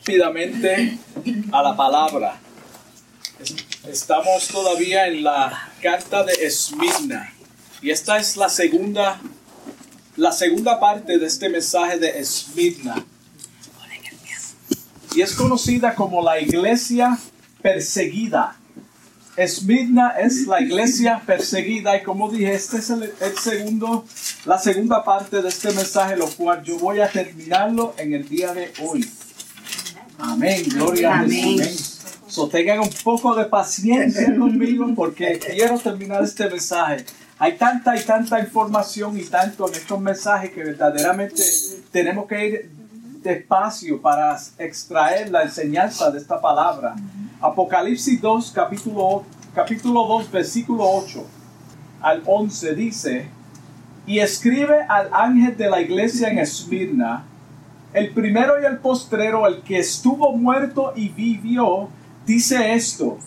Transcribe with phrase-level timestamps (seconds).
[0.00, 0.98] rápidamente
[1.52, 2.38] a la palabra.
[3.88, 7.32] Estamos todavía en la carta de Esmirna
[7.82, 9.20] y esta es la segunda
[10.16, 13.04] la segunda parte de este mensaje de Esmirna.
[15.14, 17.18] Y es conocida como la iglesia
[17.62, 18.56] perseguida.
[19.36, 24.04] Esmirna es la iglesia perseguida y como dije, este es el, segundo,
[24.44, 28.52] la segunda parte de este mensaje, lo cual yo voy a terminarlo en el día
[28.52, 29.08] de hoy.
[30.22, 31.98] Amén, gloria a Dios.
[32.28, 37.04] So, tengan un poco de paciencia conmigo porque quiero terminar este mensaje.
[37.38, 41.42] Hay tanta y tanta información y tanto en estos mensajes que verdaderamente
[41.90, 42.70] tenemos que ir
[43.22, 46.94] despacio para extraer la enseñanza de esta palabra.
[47.40, 51.26] Apocalipsis 2, capítulo, capítulo 2, versículo 8
[52.02, 53.28] al 11 dice,
[54.06, 57.24] y escribe al ángel de la iglesia en Esmirna,
[57.92, 61.88] el primero y el postrero, el que estuvo muerto y vivió,
[62.26, 63.18] dice esto,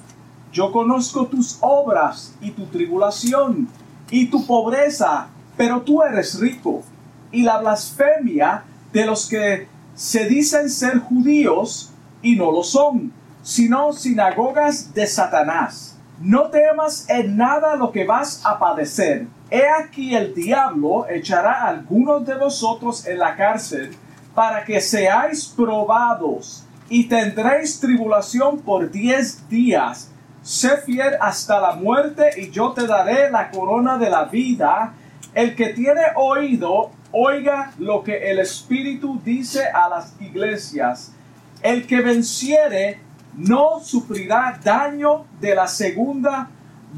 [0.52, 3.68] yo conozco tus obras y tu tribulación
[4.10, 6.84] y tu pobreza, pero tú eres rico,
[7.32, 13.12] y la blasfemia de los que se dicen ser judíos y no lo son
[13.44, 15.98] sino sinagogas de Satanás.
[16.22, 19.28] No temas en nada lo que vas a padecer.
[19.52, 23.96] He aquí el diablo echará a algunos de vosotros en la cárcel
[24.36, 30.10] para que seáis probados y tendréis tribulación por diez días.
[30.42, 34.94] Sé fiel hasta la muerte y yo te daré la corona de la vida.
[35.34, 41.14] El que tiene oído, oiga lo que el Espíritu dice a las iglesias.
[41.62, 43.00] El que venciere
[43.36, 46.50] no sufrirá daño de la segunda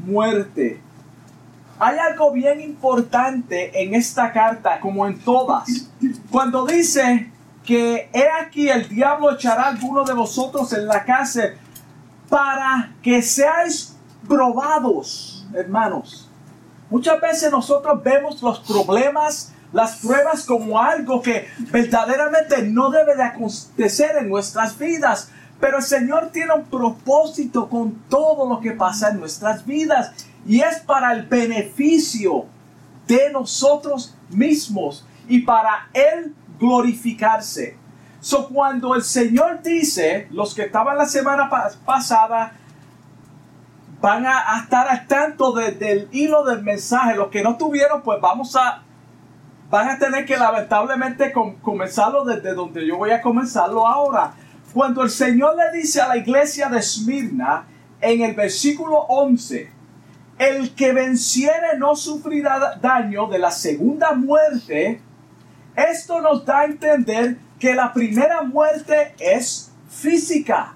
[0.04, 0.80] muerte.
[1.78, 5.90] Hay algo bien importante en esta carta, como en todas.
[6.30, 7.30] Cuando dice
[7.64, 11.56] que he aquí el diablo echará a alguno de vosotros en la cárcel
[12.28, 13.96] para que seáis
[14.28, 16.28] probados, hermanos.
[16.90, 23.22] Muchas veces nosotros vemos los problemas, las pruebas como algo que verdaderamente no debe de
[23.22, 25.30] acontecer en nuestras vidas.
[25.60, 30.12] Pero el Señor tiene un propósito con todo lo que pasa en nuestras vidas
[30.46, 32.46] y es para el beneficio
[33.06, 37.76] de nosotros mismos y para Él glorificarse.
[38.20, 41.50] So, cuando el Señor dice, los que estaban la semana
[41.84, 42.52] pasada
[44.00, 48.56] van a, estar al tanto del hilo del mensaje, los que no tuvieron, pues vamos
[48.56, 48.82] a,
[49.70, 51.32] van a tener que lamentablemente
[51.62, 54.34] comenzarlo desde donde yo voy a comenzarlo ahora.
[54.72, 57.66] Cuando el Señor le dice a la iglesia de Esmirna
[58.00, 59.70] en el versículo 11,
[60.38, 65.00] el que venciere no sufrirá daño de la segunda muerte,
[65.76, 70.74] esto nos da a entender que la primera muerte es física.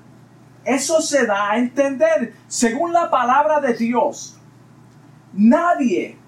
[0.64, 4.38] Eso se da a entender según la palabra de Dios.
[5.32, 6.18] Nadie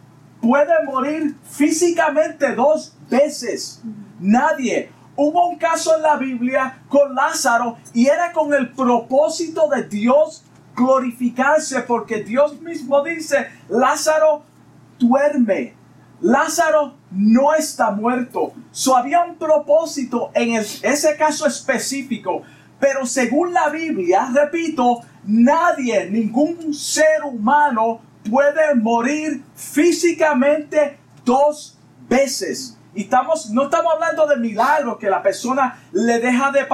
[0.41, 3.83] puede morir físicamente dos veces.
[4.19, 4.91] Nadie.
[5.15, 10.43] Hubo un caso en la Biblia con Lázaro y era con el propósito de Dios
[10.75, 14.43] glorificarse porque Dios mismo dice, Lázaro
[14.99, 15.75] duerme,
[16.21, 18.53] Lázaro no está muerto.
[18.71, 22.43] So había un propósito en ese caso específico,
[22.79, 31.79] pero según la Biblia, repito, nadie, ningún ser humano puede morir físicamente dos
[32.09, 32.79] veces.
[32.95, 33.09] Y
[33.53, 36.67] no estamos hablando de milagros que la persona le deja de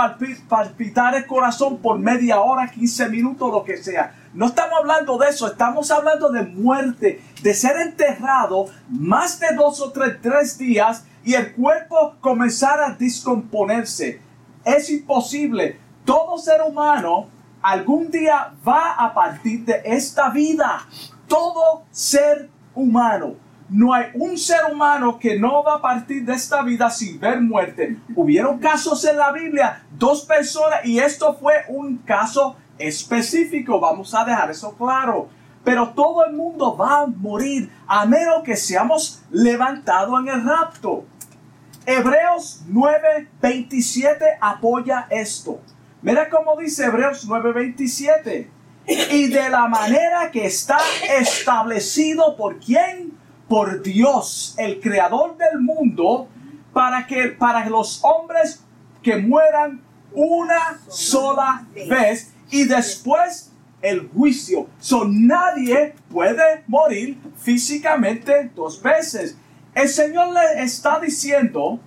[0.48, 4.15] palpitar el corazón por media hora, 15 minutos, lo que sea.
[4.38, 9.81] No estamos hablando de eso, estamos hablando de muerte, de ser enterrado más de dos
[9.81, 14.21] o tres, días y el cuerpo comenzar a descomponerse.
[14.65, 15.81] Es imposible.
[16.04, 17.27] Todo ser humano
[17.60, 20.87] algún día va a partir de esta vida.
[21.27, 23.34] Todo ser humano.
[23.69, 27.41] No hay un ser humano que no va a partir de esta vida sin ver
[27.41, 27.97] muerte.
[28.15, 34.25] Hubieron casos en la Biblia, dos personas, y esto fue un caso específico, vamos a
[34.25, 35.28] dejar eso claro.
[35.65, 41.04] Pero todo el mundo va a morir a menos que seamos levantados en el rapto.
[41.84, 45.60] Hebreos 9:27 apoya esto.
[46.03, 48.51] Mira cómo dice Hebreos 9:27.
[48.86, 50.78] Y de la manera que está
[51.19, 53.19] establecido por quién?
[53.48, 56.28] por Dios, el creador del mundo,
[56.72, 58.63] para que para los hombres
[59.03, 59.81] que mueran
[60.13, 63.53] una sola vez y después
[63.83, 64.66] el juicio.
[64.80, 69.36] So nadie puede morir físicamente dos veces.
[69.74, 71.80] El Señor le está diciendo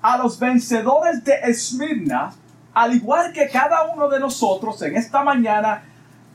[0.00, 2.32] a los vencedores de Esmirna,
[2.74, 5.84] al igual que cada uno de nosotros en esta mañana,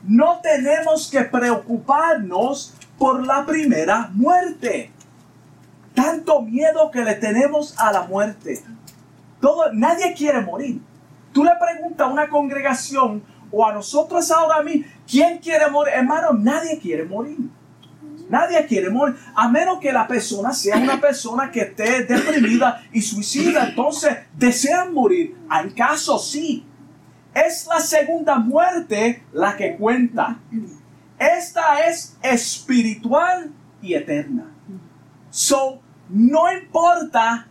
[0.06, 4.90] no tenemos que preocuparnos por la primera muerte.
[5.94, 8.62] Tanto miedo que le tenemos a la muerte.
[9.40, 10.80] Todo, nadie quiere morir.
[11.32, 13.22] Tú le preguntas a una congregación
[13.54, 15.94] o a nosotros ahora mismo, ¿quién quiere morir?
[15.94, 17.38] Hermano, nadie quiere morir.
[18.28, 23.02] Nadie quiere morir, a menos que la persona sea una persona que esté deprimida y
[23.02, 23.68] suicida.
[23.68, 25.36] Entonces, desean morir.
[25.48, 26.66] Hay casos, sí.
[27.34, 30.38] Es la segunda muerte la que cuenta.
[31.18, 33.52] Esta es espiritual
[33.82, 34.50] y eterna.
[35.30, 37.46] So, no importa,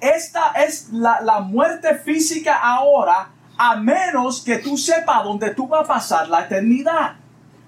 [0.00, 5.82] esta es la, la muerte física ahora, a menos que tú sepas dónde tú vas
[5.82, 7.16] a pasar la eternidad.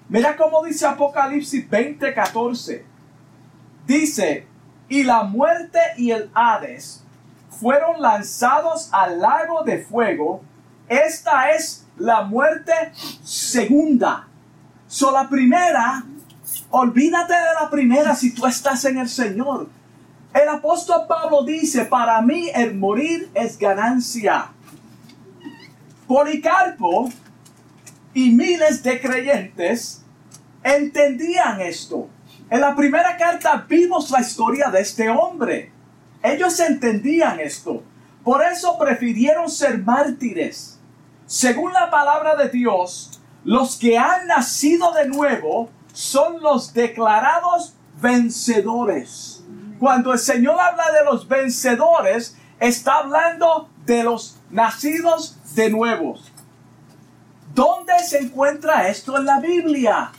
[0.07, 2.85] Mira cómo dice Apocalipsis 20:14.
[3.85, 4.47] Dice,
[4.87, 7.03] y la muerte y el Hades
[7.49, 10.41] fueron lanzados al lago de fuego.
[10.87, 12.73] Esta es la muerte
[13.23, 14.27] segunda.
[14.87, 16.03] So la primera,
[16.69, 19.69] olvídate de la primera si tú estás en el Señor.
[20.33, 24.51] El apóstol Pablo dice, para mí el morir es ganancia.
[26.11, 27.09] Policarpo
[28.13, 30.03] y miles de creyentes
[30.61, 32.09] entendían esto.
[32.49, 35.71] En la primera carta vimos la historia de este hombre.
[36.21, 37.81] Ellos entendían esto.
[38.25, 40.81] Por eso prefirieron ser mártires.
[41.27, 49.45] Según la palabra de Dios, los que han nacido de nuevo son los declarados vencedores.
[49.79, 56.17] Cuando el Señor habla de los vencedores, está hablando de los nacidos de nuevo.
[57.53, 60.11] ¿Dónde se encuentra esto en la Biblia?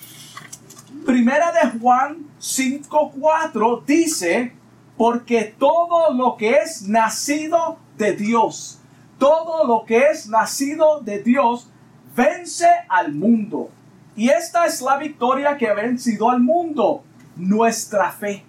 [1.06, 4.52] Primera de Juan 5.4 dice,
[4.96, 8.78] porque todo lo que es nacido de Dios,
[9.18, 11.68] todo lo que es nacido de Dios,
[12.14, 13.70] vence al mundo.
[14.14, 17.02] Y esta es la victoria que ha vencido al mundo,
[17.36, 18.44] nuestra fe.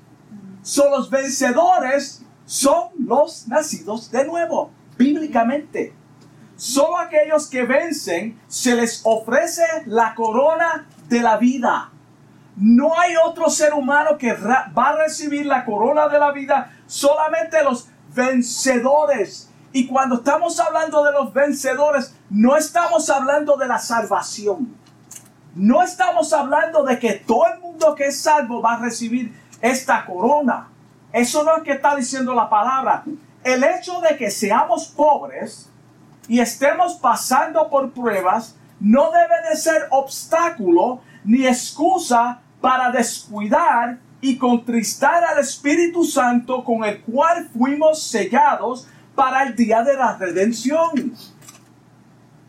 [0.62, 5.94] Son los vencedores, son los nacidos de nuevo, bíblicamente.
[6.56, 11.90] Solo aquellos que vencen se les ofrece la corona de la vida.
[12.56, 17.63] No hay otro ser humano que va a recibir la corona de la vida, solamente
[17.63, 19.50] los vencedores.
[19.72, 24.75] Y cuando estamos hablando de los vencedores, no estamos hablando de la salvación.
[25.56, 30.06] No estamos hablando de que todo el mundo que es salvo va a recibir esta
[30.06, 30.68] corona.
[31.12, 33.04] Eso no es que está diciendo la palabra.
[33.44, 35.69] El hecho de que seamos pobres
[36.28, 44.38] y estemos pasando por pruebas no debe de ser obstáculo ni excusa para descuidar y
[44.38, 51.13] contristar al Espíritu Santo con el cual fuimos sellados para el día de la redención.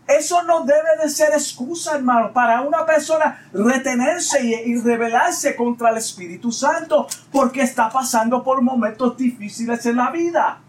[0.07, 5.97] Eso no debe de ser excusa, hermano, para una persona retenerse y, rebelarse contra el
[5.97, 10.61] Espíritu Santo porque está pasando por momentos difíciles en la vida.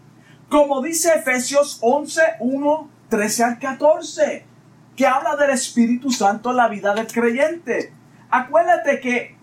[0.48, 4.46] Como dice Efesios 11, 1, 13 al 14,
[4.94, 7.92] que habla del Espíritu Santo en la vida del creyente.
[8.30, 9.36] Acuérdate que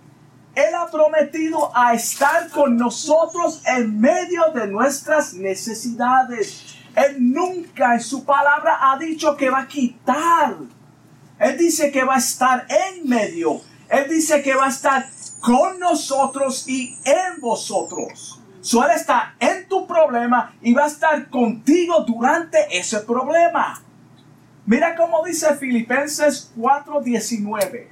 [0.56, 6.76] él ha prometido a estar con nosotros en medio de nuestras necesidades.
[6.96, 10.56] Él nunca en su palabra ha dicho que va a quitar.
[11.40, 13.62] Él dice que va a estar en medio.
[13.90, 15.10] Él dice que va a estar
[15.42, 18.40] con nosotros y en vosotros.
[18.64, 23.82] So, él está en tu problema y va a estar contigo durante ese problema.
[24.66, 27.90] Mira cómo dice Filipenses 4:19.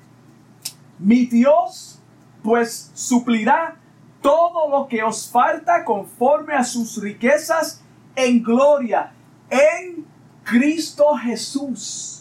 [0.97, 1.99] Mi Dios
[2.41, 3.75] pues suplirá
[4.21, 7.81] todo lo que os falta conforme a sus riquezas
[8.15, 9.11] en gloria
[9.49, 10.05] en
[10.45, 12.20] Cristo Jesús.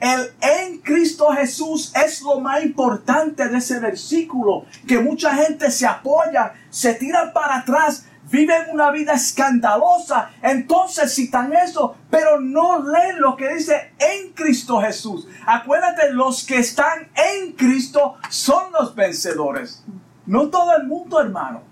[0.00, 5.86] El en Cristo Jesús es lo más importante de ese versículo, que mucha gente se
[5.86, 13.20] apoya, se tira para atrás, viven una vida escandalosa, entonces citan eso, pero no leen
[13.20, 15.26] lo que dice en Cristo Jesús.
[15.46, 19.82] Acuérdate, los que están en Cristo son los vencedores.
[20.26, 21.62] No todo el mundo, hermano.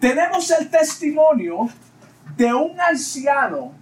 [0.00, 1.68] Tenemos el testimonio
[2.36, 3.72] de un anciano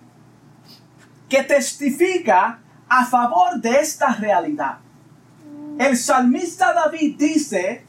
[1.29, 2.62] que testifica
[2.93, 4.77] a favor de esta realidad.
[5.79, 7.87] El salmista David dice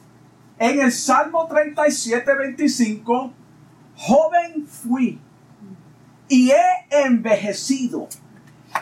[0.58, 3.34] en el Salmo 37, 25,
[3.98, 5.20] joven fui
[6.30, 8.08] y he envejecido.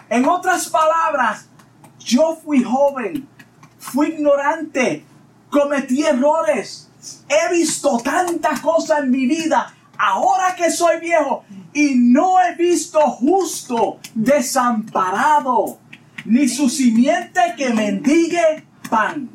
[0.09, 1.49] En otras palabras,
[1.97, 3.27] yo fui joven,
[3.79, 5.03] fui ignorante,
[5.49, 6.87] cometí errores,
[7.27, 12.99] he visto tantas cosas en mi vida, ahora que soy viejo y no he visto
[13.09, 15.79] justo desamparado,
[16.25, 19.29] ni su simiente que mendigue pan.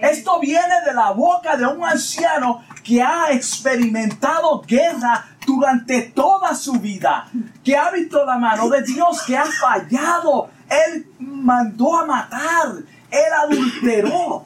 [0.00, 6.74] Esto viene de la boca de un anciano que ha experimentado guerra durante toda su
[6.74, 7.28] vida,
[7.64, 10.50] que ha visto la mano de Dios, que ha fallado.
[10.68, 12.74] Él mandó a matar,
[13.10, 14.44] él adulteró.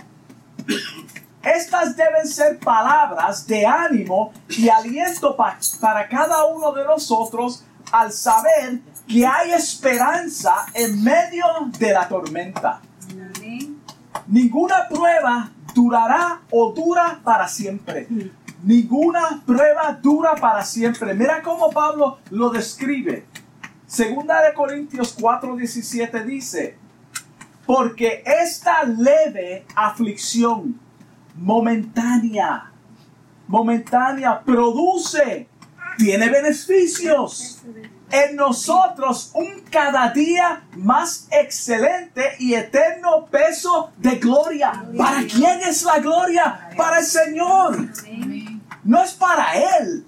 [1.42, 8.80] Estas deben ser palabras de ánimo y aliento para cada uno de nosotros al saber
[9.10, 11.44] que hay esperanza en medio
[11.78, 12.80] de la tormenta.
[14.28, 18.06] Ninguna prueba durará o dura para siempre.
[18.62, 21.12] Ninguna prueba dura para siempre.
[21.14, 23.26] Mira cómo Pablo lo describe.
[23.86, 26.76] Segunda de Corintios 4:17 dice,
[27.66, 30.78] porque esta leve aflicción
[31.34, 32.70] momentánea,
[33.48, 35.48] momentánea, produce,
[36.00, 37.58] tiene beneficios
[38.10, 44.86] en nosotros un cada día más excelente y eterno peso de gloria.
[44.96, 46.70] ¿Para quién es la gloria?
[46.74, 47.88] Para el Señor.
[48.82, 50.06] No es para Él.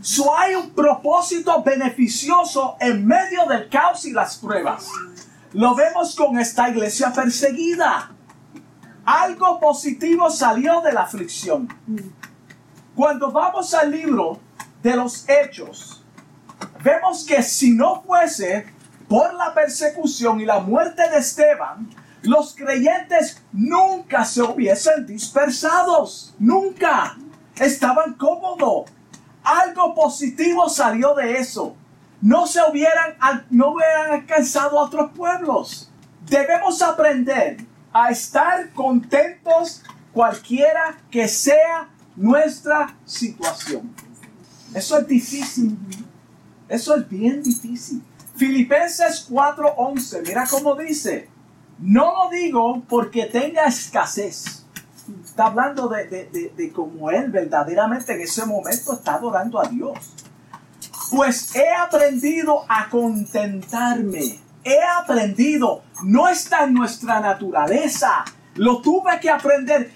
[0.00, 4.88] So hay un propósito beneficioso en medio del caos y las pruebas.
[5.52, 8.10] Lo vemos con esta iglesia perseguida.
[9.04, 11.68] Algo positivo salió de la aflicción.
[12.96, 14.47] Cuando vamos al libro
[14.82, 16.04] de los hechos,
[16.82, 18.66] vemos que si no fuese
[19.08, 21.88] por la persecución y la muerte de Esteban,
[22.22, 26.34] los creyentes nunca se hubiesen dispersados.
[26.38, 27.16] Nunca.
[27.56, 28.90] Estaban cómodos.
[29.42, 31.74] Algo positivo salió de eso.
[32.20, 33.16] No se hubieran,
[33.50, 35.90] no hubieran alcanzado otros pueblos.
[36.26, 37.58] Debemos aprender
[37.92, 39.82] a estar contentos
[40.12, 43.94] cualquiera que sea nuestra situación.
[44.74, 45.78] Eso es difícil.
[46.68, 48.02] Eso es bien difícil.
[48.36, 51.28] Filipenses 4:11, mira cómo dice,
[51.78, 54.64] no lo digo porque tenga escasez.
[55.24, 59.98] Está hablando de, de, de cómo él verdaderamente en ese momento está adorando a Dios.
[61.10, 68.24] Pues he aprendido a contentarme he aprendido, no está en nuestra naturaleza.
[68.54, 69.92] Lo tuve que aprender.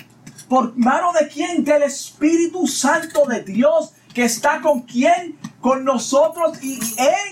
[0.49, 1.65] ¿Por mano de quién?
[1.65, 5.39] Del Espíritu Santo de Dios que está con quién?
[5.61, 6.79] Con nosotros y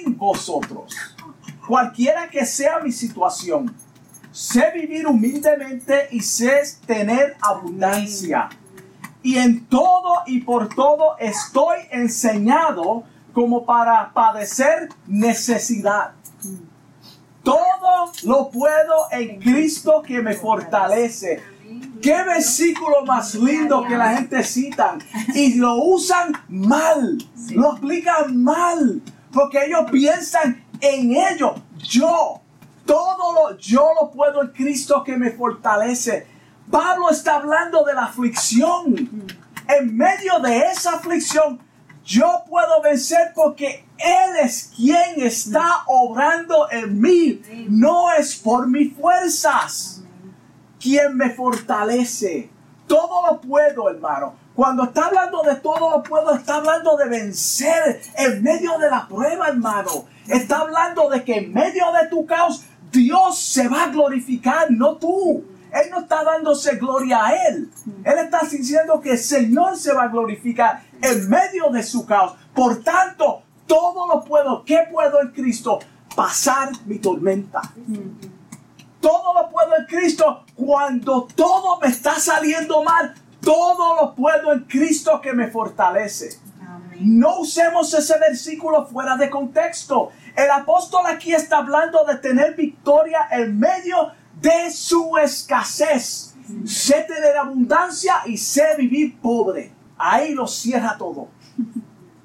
[0.05, 0.95] en vosotros.
[1.67, 3.75] Cualquiera que sea mi situación,
[4.33, 8.49] sé vivir humildemente y sé tener abundancia.
[9.23, 16.13] Y en todo y por todo estoy enseñado como para padecer necesidad
[17.43, 21.43] todo lo puedo en Cristo que me fortalece.
[22.03, 24.97] Qué versículo más lindo que la gente cita
[25.35, 27.19] y lo usan mal,
[27.51, 29.03] lo explican mal,
[29.33, 31.55] porque ellos piensan en ello.
[31.79, 32.41] Yo,
[32.87, 36.27] todo lo, yo lo puedo en Cristo que me fortalece.
[36.71, 38.95] Pablo está hablando de la aflicción.
[39.69, 41.61] En medio de esa aflicción,
[42.05, 47.43] yo puedo vencer porque Él es quien está obrando en mí.
[47.69, 50.00] No es por mis fuerzas.
[50.81, 52.51] Quien me fortalece.
[52.87, 54.35] Todo lo puedo, hermano.
[54.55, 59.07] Cuando está hablando de todo lo puedo, está hablando de vencer en medio de la
[59.07, 60.07] prueba, hermano.
[60.27, 64.97] Está hablando de que en medio de tu caos Dios se va a glorificar, no
[64.97, 65.45] tú.
[65.73, 67.71] Él no está dándose gloria a Él.
[68.05, 72.35] Él está diciendo que el Señor se va a glorificar en medio de su caos.
[72.55, 74.65] Por tanto, todo lo puedo.
[74.65, 75.79] ¿Qué puedo en Cristo?
[76.17, 77.63] Pasar mi tormenta.
[79.01, 83.15] Todo lo puedo en Cristo cuando todo me está saliendo mal.
[83.41, 86.39] Todo lo puedo en Cristo que me fortalece.
[87.01, 90.11] No usemos ese versículo fuera de contexto.
[90.37, 96.35] El apóstol aquí está hablando de tener victoria en medio de su escasez.
[96.67, 99.73] Sé tener abundancia y sé vivir pobre.
[99.97, 101.29] Ahí lo cierra todo.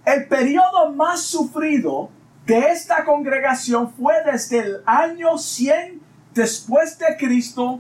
[0.05, 2.10] El periodo más sufrido
[2.46, 6.05] de esta congregación fue desde el año 100
[6.36, 7.80] después de Cristo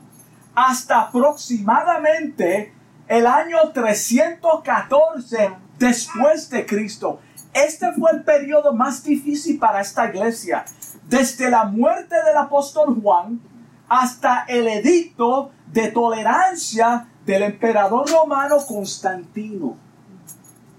[0.55, 2.73] hasta aproximadamente
[3.07, 7.19] el año 314 después de Cristo.
[7.53, 10.65] Este fue el periodo más difícil para esta iglesia.
[11.07, 13.39] Desde la muerte del apóstol Juan
[13.87, 19.77] hasta el edicto de tolerancia del emperador romano Constantino.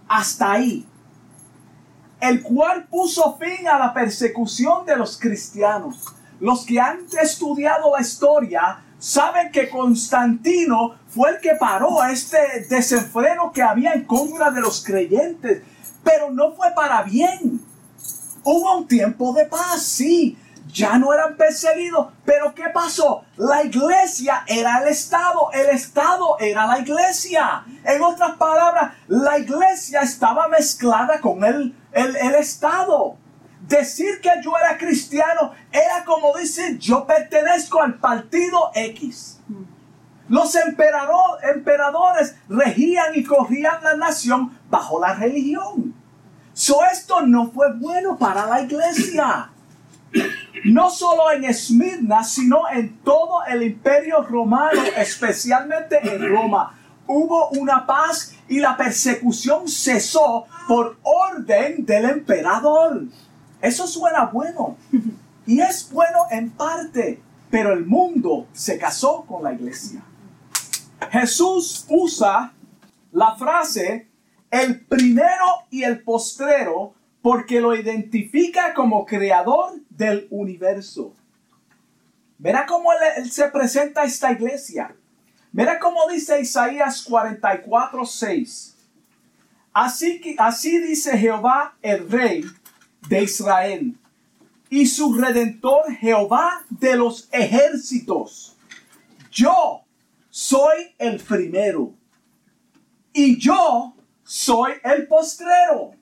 [0.09, 0.87] Hasta ahí.
[2.21, 6.16] El cual puso fin a la persecución de los cristianos.
[6.41, 13.53] Los que han estudiado la historia saben que Constantino fue el que paró este desenfreno
[13.53, 15.63] que había en contra de los creyentes.
[16.03, 17.61] pero no fue para bien.
[18.45, 20.39] Hubo un tiempo de paz, sí,
[20.73, 23.25] ya no eran perseguidos, pero ¿qué pasó?
[23.37, 27.65] La iglesia era el Estado, el Estado era la iglesia.
[27.85, 33.17] En otras palabras, la iglesia estaba mezclada con el, el, el Estado.
[33.61, 39.41] Decir que yo era cristiano era como decir yo pertenezco al partido X.
[40.29, 45.95] Los emperadores regían y corrían la nación bajo la religión.
[46.53, 49.51] So esto no fue bueno para la iglesia.
[50.65, 56.75] No solo en Esmirna, sino en todo el imperio romano, especialmente en Roma.
[57.07, 63.05] Hubo una paz y la persecución cesó por orden del emperador.
[63.67, 64.77] Eso suena bueno.
[65.45, 67.21] Y es bueno en parte,
[67.51, 70.05] pero el mundo se casó con la iglesia.
[71.11, 72.53] Jesús usa
[73.11, 74.09] la frase
[74.53, 81.13] el primero y el postrero porque lo identifica como creador del universo.
[82.39, 84.95] Verá cómo él, se presenta a esta iglesia.
[85.51, 88.77] Verá cómo dice Isaías 44, 6.
[89.73, 92.45] Así, que, así dice Jehová el rey
[93.09, 93.97] de Israel
[94.69, 98.57] y su redentor Jehová de los ejércitos.
[99.31, 99.83] Yo
[100.31, 101.95] soy el primero
[103.13, 103.95] y yo
[104.25, 105.93] soy el postrero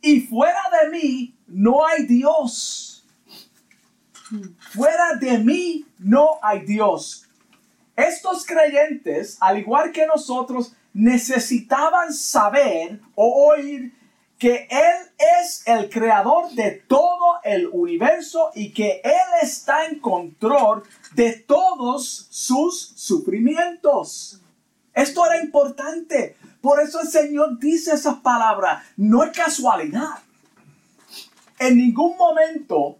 [0.00, 3.06] y fuera de mí no hay Dios.
[4.72, 7.26] Fuera de mí no hay Dios.
[7.96, 13.92] Estos creyentes, al igual que nosotros, necesitaban saber o oír
[14.38, 20.84] que Él es el creador de todo el universo y que Él está en control
[21.14, 24.40] de todos sus sufrimientos.
[24.94, 26.36] Esto era importante.
[26.60, 28.84] Por eso el Señor dice esas palabras.
[28.96, 30.10] No es casualidad.
[31.58, 32.98] En ningún momento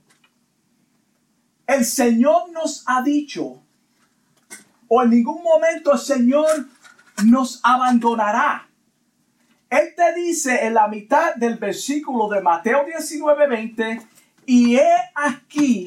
[1.69, 3.61] el Señor nos ha dicho,
[4.89, 6.67] o en ningún momento el Señor
[7.25, 8.68] nos abandonará.
[9.71, 14.03] Él te dice en la mitad del versículo de Mateo 19:20,
[14.47, 15.87] y he aquí,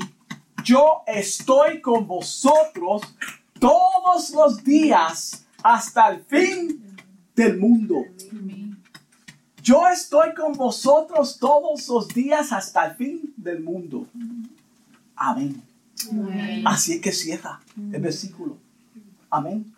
[0.63, 3.02] yo estoy con vosotros
[3.60, 6.96] todos los días hasta el fin
[7.36, 8.06] del mundo.
[9.63, 14.08] Yo estoy con vosotros todos los días hasta el fin del mundo.
[15.15, 15.62] Amén.
[16.65, 17.60] Así es que cierra
[17.91, 18.58] el versículo.
[19.30, 19.74] Amén.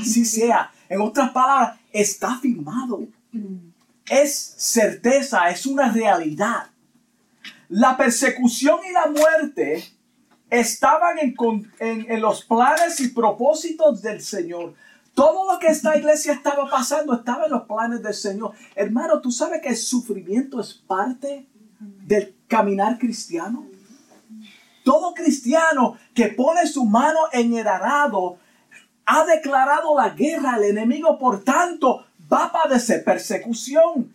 [0.00, 0.70] Así sea.
[0.88, 3.06] En otras palabras, está firmado
[4.08, 6.70] es certeza, es una realidad.
[7.68, 9.84] La persecución y la muerte
[10.50, 11.34] estaban en,
[11.80, 14.74] en, los planes y propósitos del Señor.
[15.14, 18.52] Todo lo que esta iglesia estaba pasando estaba en los planes del Señor.
[18.74, 21.46] Hermano, ¿tú sabes que el sufrimiento es parte
[21.80, 23.66] del caminar cristiano?
[24.84, 28.38] Todo cristiano que pone su mano en el arado
[29.04, 31.18] ha declarado la guerra al enemigo.
[31.18, 34.14] Por tanto, va a padecer persecución.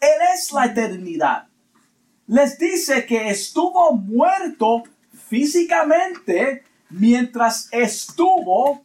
[0.00, 1.46] Él es la eternidad.
[2.26, 4.82] Les dice que estuvo muerto
[5.28, 8.84] físicamente mientras estuvo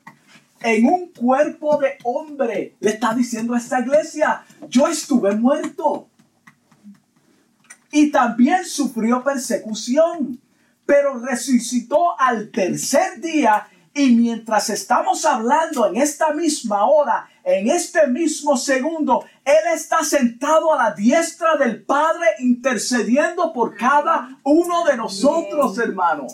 [0.61, 2.75] en un cuerpo de hombre.
[2.79, 6.07] Le está diciendo a esta iglesia, yo estuve muerto.
[7.91, 10.39] Y también sufrió persecución,
[10.85, 18.07] pero resucitó al tercer día y mientras estamos hablando en esta misma hora, en este
[18.07, 24.97] mismo segundo, Él está sentado a la diestra del Padre intercediendo por cada uno de
[24.97, 26.27] nosotros, hermano.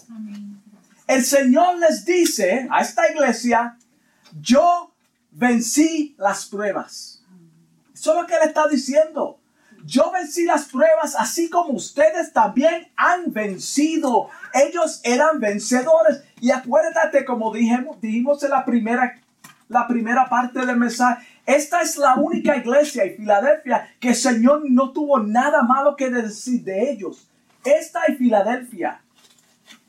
[1.08, 3.78] El Señor les dice a esta iglesia,
[4.42, 4.92] yo
[5.32, 7.24] vencí las pruebas.
[7.94, 9.40] Eso es lo que Él está diciendo.
[9.86, 14.30] Yo vencí las pruebas así como ustedes también han vencido.
[14.54, 16.24] Ellos eran vencedores.
[16.42, 19.22] Y acuérdate, como dijimos, dijimos en la primera,
[19.70, 24.64] la primera parte del mensaje, esta es la única iglesia en Filadelfia que el Señor
[24.70, 27.28] no tuvo nada malo que decir de ellos.
[27.64, 29.02] Esta es Filadelfia.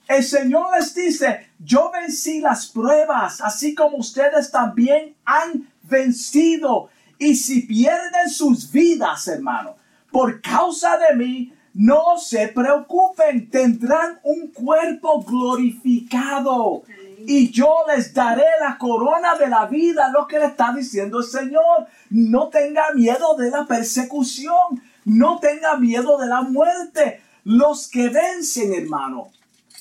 [0.09, 6.89] El Señor les dice, yo vencí las pruebas, así como ustedes también han vencido.
[7.19, 9.77] Y si pierden sus vidas, hermano,
[10.11, 16.83] por causa de mí, no se preocupen, tendrán un cuerpo glorificado.
[17.31, 21.25] Y yo les daré la corona de la vida, lo que le está diciendo el
[21.25, 21.87] Señor.
[22.09, 27.23] No tenga miedo de la persecución, no tenga miedo de la muerte.
[27.45, 29.29] Los que vencen, hermano.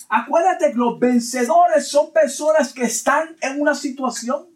[0.10, 4.48] Acuérdate que los vencedores son personas que están en una situación.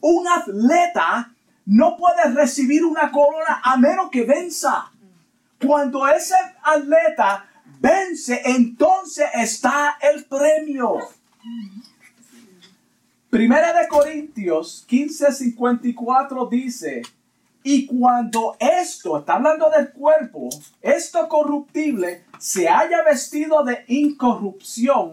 [0.00, 1.34] Un atleta
[1.66, 4.90] no puede recibir una corona a menos que venza.
[5.62, 7.44] Cuando ese atleta
[7.78, 10.96] vence, entonces está el premio.
[13.30, 17.02] Primera de Corintios 15:54 dice,
[17.62, 20.48] y cuando esto, está hablando del cuerpo,
[20.82, 25.12] esto corruptible, se haya vestido de incorrupción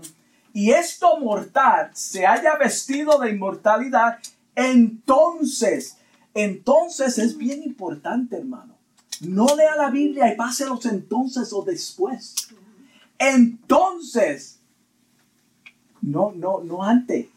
[0.51, 4.17] y esto mortal se haya vestido de inmortalidad,
[4.55, 5.97] entonces,
[6.33, 8.73] entonces es bien importante, hermano.
[9.21, 12.33] No lea la Biblia y páselos entonces o después.
[13.19, 14.59] Entonces,
[16.01, 17.27] no, no, no antes.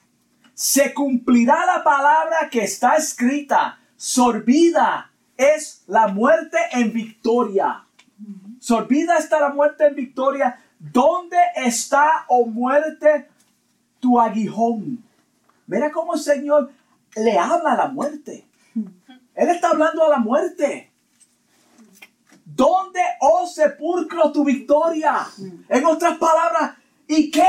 [0.61, 7.87] Se cumplirá la palabra que está escrita sorbida es la muerte en victoria.
[8.59, 10.63] Sorbida está la muerte en victoria.
[10.79, 13.31] ¿Dónde está, o oh muerte,
[14.01, 15.03] tu aguijón?
[15.67, 16.71] Mira cómo el Señor
[17.17, 18.47] le habla a la muerte.
[19.35, 20.93] Él está hablando a la muerte.
[22.45, 25.27] ¿Dónde, oh sepulcro, tu victoria?
[25.71, 26.77] En otras palabras,
[27.09, 27.49] ¿y qué?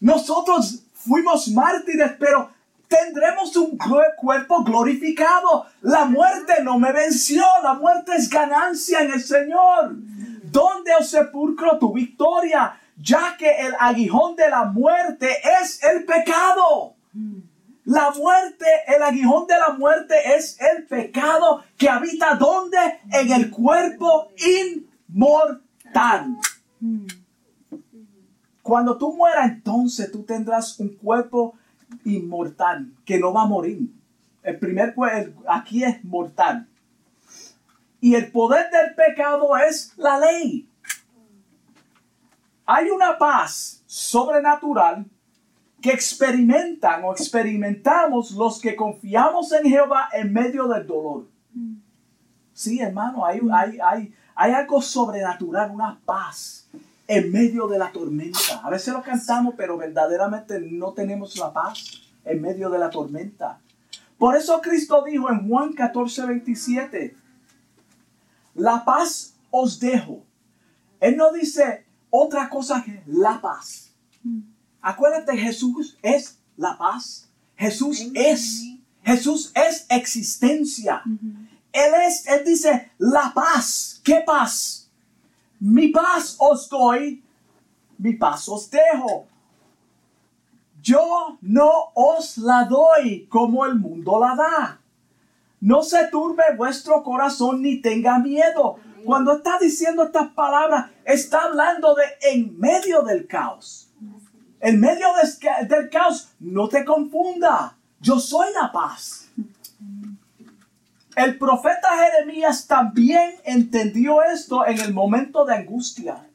[0.00, 2.50] Nosotros fuimos mártires, pero
[2.88, 5.66] tendremos un cuerpo glorificado.
[5.80, 9.96] La muerte no me venció, la muerte es ganancia en el Señor.
[10.42, 12.78] ¿Dónde, oh sepulcro, tu victoria?
[12.96, 15.28] Ya que el aguijón de la muerte
[15.62, 16.94] es el pecado.
[17.84, 22.78] La muerte, el aguijón de la muerte es el pecado que habita donde?
[23.10, 24.28] En el cuerpo
[25.08, 26.36] inmortal.
[28.72, 31.54] Cuando tú mueras, entonces tú tendrás un cuerpo
[32.06, 33.92] inmortal, que no va a morir.
[34.42, 34.94] El primer
[35.46, 36.66] aquí es mortal.
[38.00, 40.70] Y el poder del pecado es la ley.
[42.64, 45.04] Hay una paz sobrenatural
[45.82, 51.28] que experimentan o experimentamos los que confiamos en Jehová en medio del dolor.
[52.54, 56.70] Sí, hermano, hay, hay, hay, hay algo sobrenatural, una paz
[57.06, 58.60] en medio de la tormenta.
[58.62, 63.60] A veces lo cantamos, pero verdaderamente no tenemos la paz en medio de la tormenta.
[64.18, 67.16] Por eso Cristo dijo en Juan 14, 27,
[68.54, 70.22] la paz os dejo.
[71.00, 73.92] Él no dice otra cosa que la paz.
[74.80, 77.28] Acuérdate, Jesús es la paz.
[77.56, 78.64] Jesús es.
[79.02, 81.02] Jesús es existencia.
[81.72, 84.00] Él es, él dice, la paz.
[84.04, 84.81] ¿Qué paz?
[85.64, 87.22] Mi paz os doy,
[87.96, 89.28] mi paz os dejo.
[90.82, 94.80] Yo no os la doy como el mundo la da.
[95.60, 98.80] No se turbe vuestro corazón ni tenga miedo.
[99.04, 103.88] Cuando está diciendo estas palabras, está hablando de en medio del caos.
[104.58, 105.06] En medio
[105.68, 107.78] del caos, no te confunda.
[108.00, 109.21] Yo soy la paz.
[111.14, 116.26] El profeta Jeremías también entendió esto en el momento de angustia.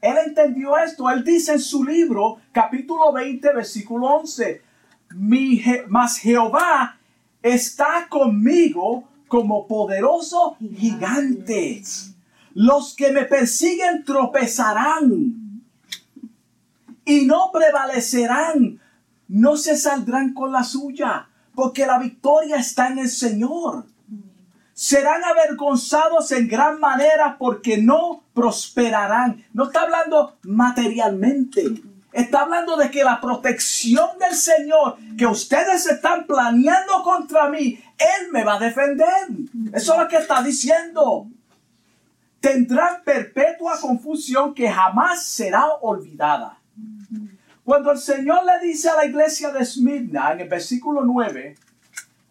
[0.00, 1.08] Él entendió esto.
[1.10, 4.62] Él dice en su libro, capítulo 20, versículo 11,
[5.14, 6.98] Mi mas Jehová
[7.42, 11.82] está conmigo como poderoso gigante.
[12.52, 15.62] Los que me persiguen tropezarán
[17.06, 18.80] y no prevalecerán,
[19.28, 21.27] no se saldrán con la suya
[21.58, 23.84] porque la victoria está en el Señor.
[24.74, 29.44] Serán avergonzados en gran manera porque no prosperarán.
[29.52, 31.82] No está hablando materialmente.
[32.12, 38.30] Está hablando de que la protección del Señor que ustedes están planeando contra mí, Él
[38.30, 39.26] me va a defender.
[39.72, 41.26] Eso es lo que está diciendo.
[42.38, 46.56] Tendrán perpetua confusión que jamás será olvidada.
[47.68, 51.54] Cuando el Señor le dice a la iglesia de Smyrna en el versículo 9,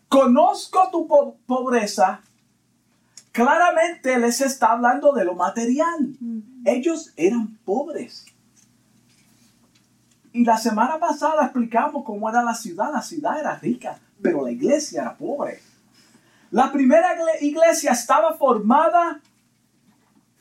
[0.10, 1.08] conozco tu
[1.45, 2.21] pobreza,
[3.32, 6.17] claramente les está hablando de lo material.
[6.65, 8.26] Ellos eran pobres.
[10.34, 12.91] Y la semana pasada explicamos cómo era la ciudad.
[12.91, 15.62] La ciudad era rica, pero la iglesia era pobre.
[16.50, 17.10] La primera
[17.41, 19.21] iglesia estaba formada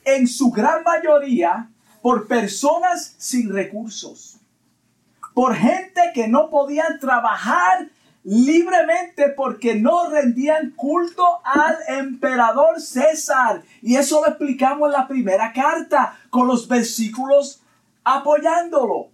[0.03, 1.69] en su gran mayoría
[2.01, 4.36] por personas sin recursos
[5.37, 7.87] por gente que no podían trabajar
[8.23, 13.61] libremente porque no rendían culto al emperador César.
[13.83, 17.61] Y eso lo explicamos en la primera carta con los versículos
[18.03, 19.09] apoyándolo.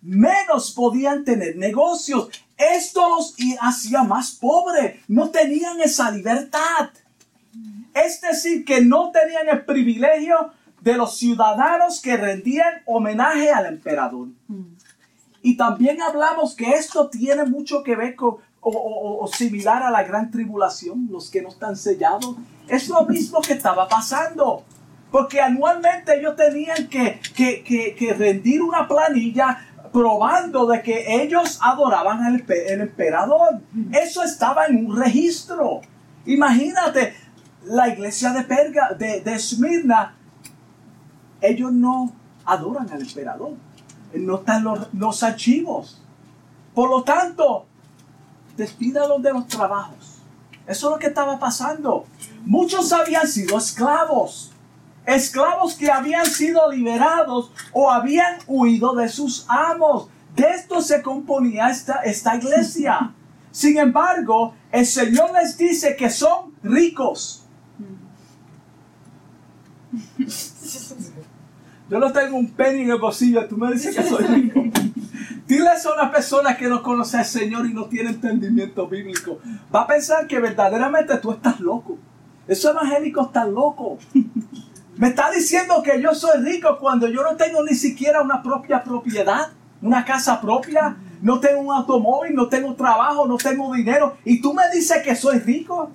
[0.00, 2.30] Menos podían tener negocios.
[2.56, 5.02] Esto los hacía más pobres.
[5.06, 6.88] No tenían esa libertad.
[7.92, 14.28] Es decir, que no tenían el privilegio de los ciudadanos que rendían homenaje al emperador.
[15.42, 20.30] Y también hablamos que esto tiene mucho que ver con o, similar a la gran
[20.30, 22.36] tribulación, los que no están sellados.
[22.68, 24.64] Es lo mismo que estaba pasando.
[25.10, 29.58] Porque anualmente ellos tenían que, que, rendir una planilla
[29.92, 33.60] probando de que ellos adoraban al el emperador.
[33.92, 35.82] Eso estaba en un registro.
[36.24, 37.14] Imagínate,
[37.64, 40.16] la iglesia de Perga, de, de Esmirna,
[41.40, 42.12] ellos no
[42.46, 43.54] adoran al emperador.
[44.14, 46.00] No están los, los archivos.
[46.74, 47.66] Por lo tanto,
[48.56, 50.18] despídalos de los trabajos.
[50.66, 52.06] Eso es lo que estaba pasando.
[52.44, 54.52] Muchos habían sido esclavos.
[55.04, 60.08] Esclavos que habían sido liberados o habían huido de sus amos.
[60.36, 63.12] De esto se componía esta, esta iglesia.
[63.50, 67.44] Sin embargo, el Señor les dice que son ricos.
[71.92, 74.62] Yo no tengo un penny en el bolsillo, tú me dices que soy rico.
[75.46, 79.40] Dile a una persona que no conoce al Señor y no tiene entendimiento bíblico.
[79.74, 81.98] Va a pensar que verdaderamente tú estás loco.
[82.48, 84.02] Esos evangélicos están locos.
[84.96, 88.82] Me está diciendo que yo soy rico cuando yo no tengo ni siquiera una propia
[88.82, 89.50] propiedad,
[89.82, 94.16] una casa propia, no tengo un automóvil, no tengo trabajo, no tengo dinero.
[94.24, 95.90] Y tú me dices que soy rico.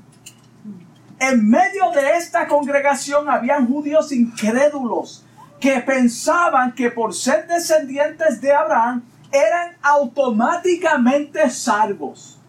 [1.20, 5.24] En medio de esta congregación habían judíos incrédulos
[5.60, 12.40] que pensaban que por ser descendientes de Abraham eran automáticamente salvos.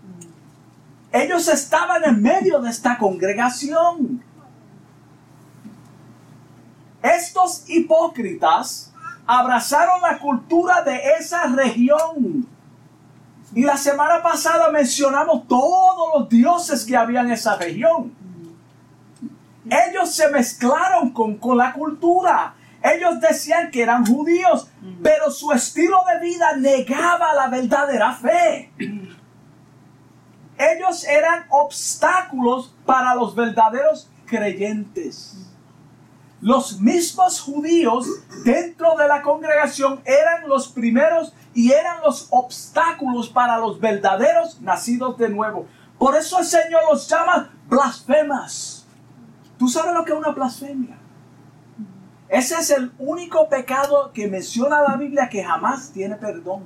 [1.13, 4.23] Ellos estaban en medio de esta congregación.
[7.03, 8.93] Estos hipócritas
[9.27, 12.47] abrazaron la cultura de esa región.
[13.55, 18.13] Y la semana pasada mencionamos todos los dioses que había en esa región.
[19.71, 22.55] Ellos se mezclaron con, con la cultura.
[22.83, 24.69] Ellos decían que eran judíos,
[25.03, 28.73] pero su estilo de vida negaba la verdadera fe.
[30.59, 35.37] Ellos eran obstáculos para los verdaderos creyentes.
[36.41, 38.07] Los mismos judíos
[38.45, 45.19] dentro de la congregación eran los primeros y eran los obstáculos para los verdaderos nacidos
[45.19, 45.67] de nuevo.
[45.99, 48.87] Por eso el Señor los llama blasfemas.
[49.59, 50.98] ¿Tú sabes lo que es una blasfemia?
[52.29, 56.65] Ese es el único pecado que menciona la Biblia que jamás tiene perdón.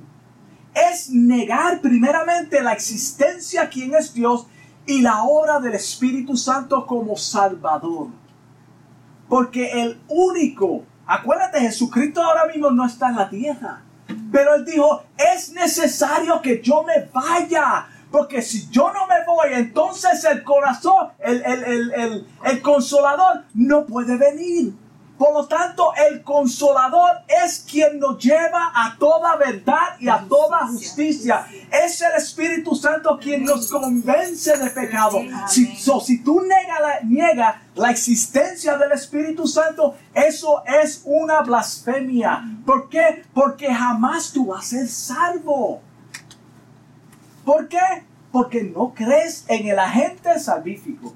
[0.73, 4.47] Es negar primeramente la existencia, quién es Dios,
[4.85, 8.07] y la obra del Espíritu Santo como Salvador.
[9.29, 13.81] Porque el único, acuérdate, Jesucristo ahora mismo no está en la tierra.
[14.31, 17.87] Pero él dijo, es necesario que yo me vaya.
[18.11, 24.17] Porque si yo no me voy, entonces el corazón, el, el, el consolador no puede
[24.17, 24.82] venir.
[25.17, 27.11] Por lo tanto, el consolador
[27.45, 31.45] es quien nos lleva a toda verdad y a toda justicia.
[31.71, 35.19] Es el Espíritu Santo quien nos convence de pecado.
[35.47, 42.43] Si, tú niegas la, niega la existencia del Espíritu Santo, eso es una blasfemia.
[42.65, 43.23] ¿Por qué?
[43.33, 45.81] Porque jamás tú vas a ser salvo.
[47.45, 48.03] ¿Por qué?
[48.31, 51.13] Porque no crees en el agente salvífico,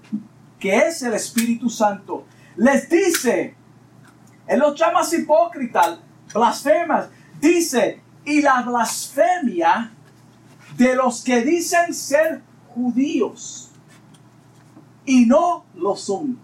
[0.60, 2.26] que es el Espíritu Santo.
[2.56, 3.57] Les dice
[4.48, 6.00] él los llama hipócritas,
[6.34, 7.08] blasfemas.
[7.40, 9.92] Dice, y la blasfemia
[10.76, 12.42] de los que dicen ser
[12.74, 13.72] judíos
[15.06, 16.38] y no lo son.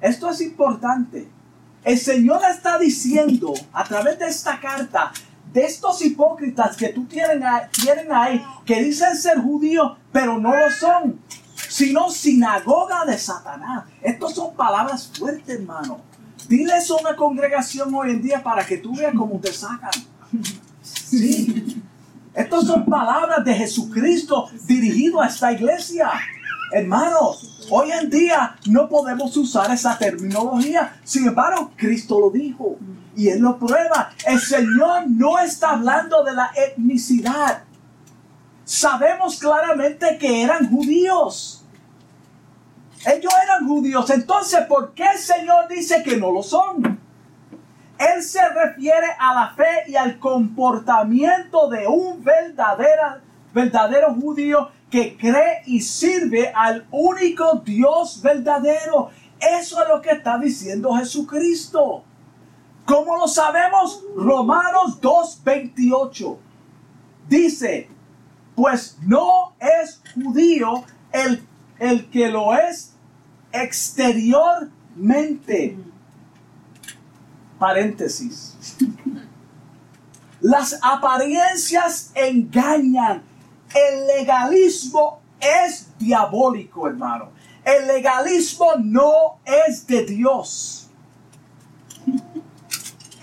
[0.00, 1.28] Esto es importante.
[1.84, 5.12] El Señor está diciendo a través de esta carta,
[5.52, 7.42] de estos hipócritas que tú tienen,
[8.12, 11.20] ahí, que dicen ser judíos, pero no lo son,
[11.68, 13.84] sino sinagoga de Satanás.
[14.00, 16.11] Estas son palabras fuertes, hermano.
[16.48, 19.90] Dile eso a una congregación hoy en día para que tú veas cómo te sacan.
[20.82, 21.82] Sí.
[22.34, 26.10] Estas son palabras de Jesucristo dirigido a esta iglesia.
[26.72, 30.98] Hermanos, hoy en día no podemos usar esa terminología.
[31.04, 32.76] Sin embargo, Cristo lo dijo.
[33.14, 34.10] Y Él lo prueba.
[34.26, 37.64] El Señor no está hablando de la etnicidad.
[38.64, 41.61] Sabemos claramente que eran judíos.
[43.04, 44.08] Ellos eran judíos.
[44.10, 47.00] Entonces, ¿por qué el Señor dice que no lo son?
[47.98, 53.20] Él se refiere a la fe y al comportamiento de un verdadero,
[53.52, 59.10] verdadero judío que cree y sirve al único Dios verdadero.
[59.40, 62.04] Eso es lo que está diciendo Jesucristo.
[62.84, 64.04] ¿Cómo lo sabemos?
[64.16, 66.36] Romanos 2.28
[67.28, 67.88] dice,
[68.54, 71.46] pues no es judío el,
[71.78, 72.91] el que lo es
[73.52, 75.76] exteriormente.
[77.58, 78.56] Paréntesis.
[80.40, 83.22] Las apariencias engañan.
[83.74, 87.30] El legalismo es diabólico, hermano.
[87.64, 90.90] El legalismo no es de Dios.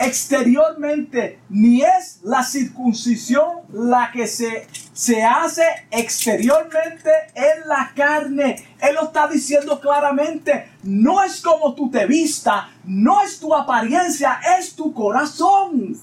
[0.01, 8.65] Exteriormente, ni es la circuncisión la que se, se hace exteriormente en la carne.
[8.79, 10.69] Él lo está diciendo claramente.
[10.83, 15.99] No es como tú te vista, no es tu apariencia, es tu corazón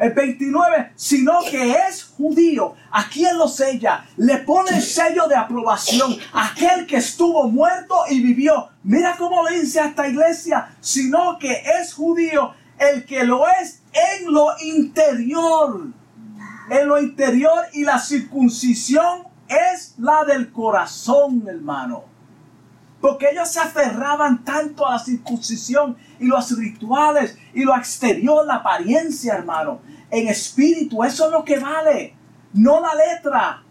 [0.00, 2.74] el 29, sino que es judío.
[2.90, 4.06] ¿A quien lo sella?
[4.16, 6.16] Le pone el sello de aprobación.
[6.32, 8.70] Aquel que estuvo muerto y vivió.
[8.82, 13.82] Mira cómo le dice a esta iglesia, sino que es judío el que lo es
[13.92, 15.88] en lo interior.
[16.70, 22.09] En lo interior y la circuncisión es la del corazón, hermano.
[23.00, 28.56] Porque ellos se aferraban tanto a la circuncisión y los rituales y lo exterior, la
[28.56, 29.80] apariencia, hermano.
[30.10, 32.14] En espíritu, eso es lo que vale,
[32.52, 33.62] no la letra.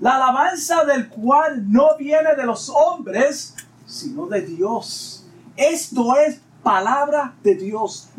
[0.00, 3.54] La alabanza del cual no viene de los hombres,
[3.86, 5.26] sino de Dios.
[5.56, 8.10] Esto es palabra de Dios.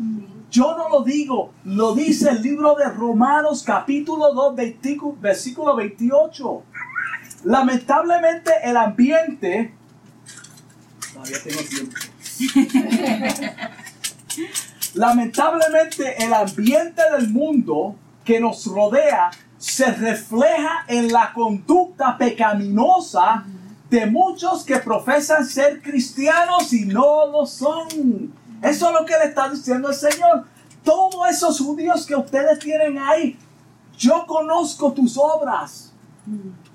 [0.50, 4.54] Yo no lo digo, lo dice el libro de Romanos capítulo 2,
[5.20, 6.62] versículo 28.
[7.44, 9.75] Lamentablemente el ambiente
[11.16, 11.96] Todavía tengo tiempo.
[14.94, 23.46] Lamentablemente el ambiente del mundo que nos rodea se refleja en la conducta pecaminosa
[23.88, 28.34] de muchos que profesan ser cristianos y no lo son.
[28.62, 30.44] Eso es lo que le está diciendo el Señor.
[30.84, 33.38] Todos esos judíos que ustedes tienen ahí,
[33.96, 35.94] yo conozco tus obras.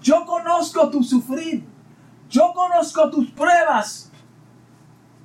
[0.01, 1.63] Yo conozco tu sufrir.
[2.27, 4.10] Yo conozco tus pruebas.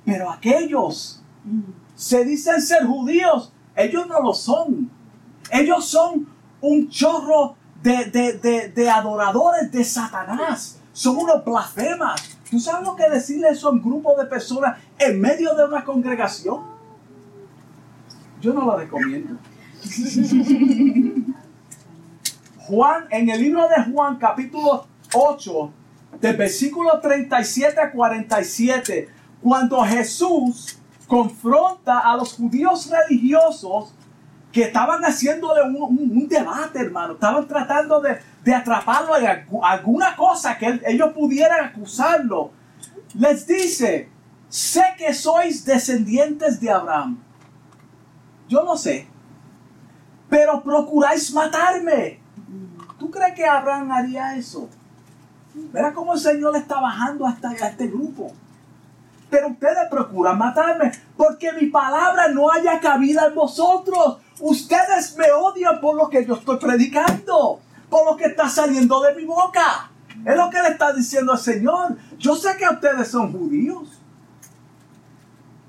[0.07, 1.21] Pero aquellos
[1.93, 4.89] se dicen ser judíos, ellos no lo son.
[5.51, 6.25] Ellos son
[6.61, 10.79] un chorro de, adoradores de Satanás.
[10.93, 12.21] Son unos blasfemas.
[12.49, 16.61] ¿Tú sabes lo que decirle a un grupo de personas en medio de una congregación?
[18.39, 19.35] Yo no lo recomiendo.
[22.59, 25.71] Juan, en el libro de Juan, capítulo 8,
[26.21, 33.93] del versículo 37 a 47, cuando Jesús confronta a los judíos religiosos
[34.51, 41.13] que estaban haciéndole un, debate, hermano, estaban tratando de, atraparlo en alguna cosa que ellos
[41.13, 42.51] pudieran acusarlo,
[43.13, 44.09] les dice,
[44.49, 47.19] sé que sois descendientes de Abraham.
[48.47, 49.07] Yo no sé,
[50.29, 52.19] pero procuráis matarme.
[52.97, 54.69] ¿Tú crees que Abraham haría eso?
[55.71, 58.31] Verá cómo el Señor está bajando hasta a este grupo
[59.29, 64.17] pero ustedes procuran matarme porque mi palabra no haya cabida en vosotros.
[64.39, 67.59] Ustedes me odian por lo que yo estoy predicando,
[67.89, 69.89] por lo que está saliendo de mi boca.
[70.25, 71.97] Es lo que le está diciendo el Señor.
[72.17, 74.01] Yo sé que ustedes son judíos.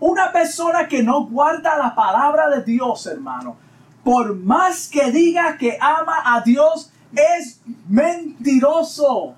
[0.00, 3.56] Una persona que no guarda la palabra de Dios, hermano,
[4.04, 9.34] por más que diga que ama a Dios, es mentiroso.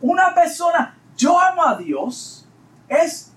[0.00, 2.37] Una persona, yo amo a Dios,
[2.88, 3.32] es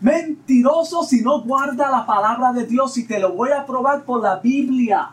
[0.00, 4.22] mentiroso si no guarda la palabra de Dios y te lo voy a probar por
[4.22, 5.10] la Biblia.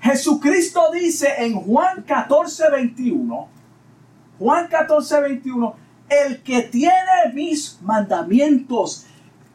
[0.00, 3.48] Jesucristo dice en Juan 14, 21,
[4.38, 5.76] Juan 14, 21,
[6.08, 9.06] el que tiene mis mandamientos,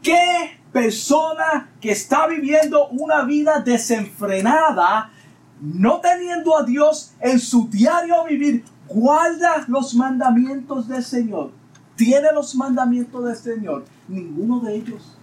[0.01, 5.11] qué persona que está viviendo una vida desenfrenada,
[5.59, 11.51] no teniendo a Dios en su diario vivir, guarda los mandamientos del Señor
[11.97, 15.17] tiene los mandamientos del Señor, ninguno de ellos.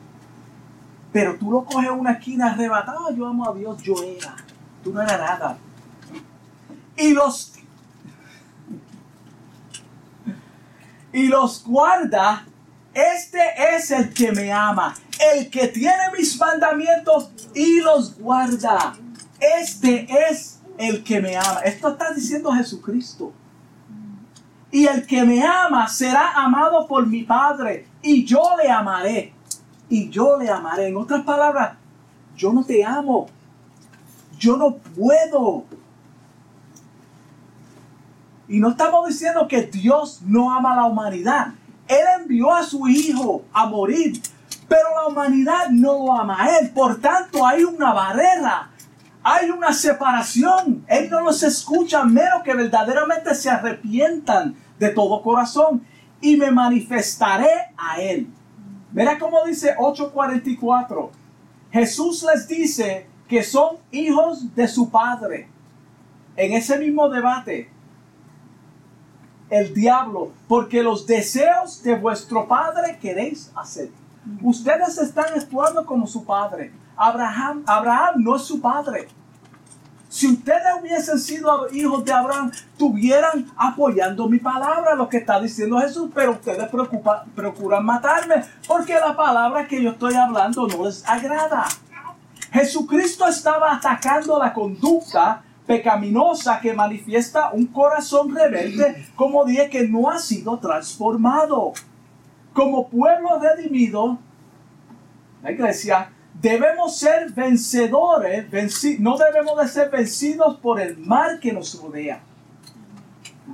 [1.12, 4.36] Pero tú lo coges una esquina arrebatada, yo amo a Dios, yo era.
[4.82, 5.58] Tú no eras nada.
[6.96, 7.52] Y los
[11.12, 12.44] y los guarda,
[12.92, 13.38] este
[13.76, 14.96] es el que me ama,
[15.32, 18.96] el que tiene mis mandamientos y los guarda.
[19.38, 21.60] Este es el que me ama.
[21.64, 23.32] Esto está diciendo Jesucristo.
[24.74, 27.86] Y el que me ama será amado por mi Padre.
[28.02, 29.32] Y yo le amaré.
[29.88, 30.88] Y yo le amaré.
[30.88, 31.76] En otras palabras,
[32.36, 33.28] yo no te amo.
[34.36, 35.62] Yo no puedo.
[38.48, 41.52] Y no estamos diciendo que Dios no ama a la humanidad.
[41.86, 44.20] Él envió a su Hijo a morir.
[44.66, 46.70] Pero la humanidad no lo ama a Él.
[46.70, 48.70] Por tanto, hay una barrera.
[49.22, 50.84] Hay una separación.
[50.88, 55.84] Él no los escucha menos que verdaderamente se arrepientan de todo corazón
[56.20, 58.28] y me manifestaré a él.
[58.92, 61.10] Mira cómo dice 8:44.
[61.70, 65.48] Jesús les dice que son hijos de su Padre.
[66.36, 67.70] en ese mismo debate,
[69.50, 73.90] el diablo, porque los deseos de vuestro padre queréis hacer.
[74.42, 76.72] Ustedes están actuando como su padre.
[76.96, 79.06] Abraham, Abraham no es su padre.
[80.14, 85.80] Si ustedes hubiesen sido hijos de Abraham, estuvieran apoyando mi palabra, lo que está diciendo
[85.80, 86.68] Jesús, pero ustedes
[87.34, 91.64] procuran matarme porque la palabra que yo estoy hablando no les agrada.
[92.52, 100.08] Jesucristo estaba atacando la conducta pecaminosa que manifiesta un corazón rebelde, como dije, que no
[100.08, 101.72] ha sido transformado.
[102.52, 104.18] Como pueblo redimido,
[105.42, 108.46] la iglesia, debemos ser vencedores,
[109.00, 112.20] no debemos de ser vencidos por el mal que nos rodea.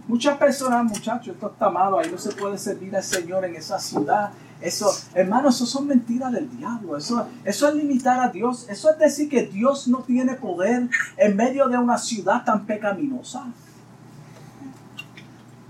[0.06, 3.78] Muchas personas, muchachos, esto está malo, ahí no se puede servir al Señor en esa
[3.78, 6.96] ciudad, eso, hermanos, eso son mentiras del diablo.
[6.96, 8.66] Eso, eso es limitar a Dios.
[8.68, 13.46] Eso es decir que Dios no tiene poder en medio de una ciudad tan pecaminosa.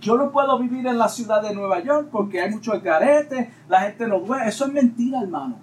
[0.00, 3.82] Yo no puedo vivir en la ciudad de Nueva York porque hay mucho garete, la
[3.82, 4.48] gente no duele.
[4.48, 5.56] Eso es mentira, hermano.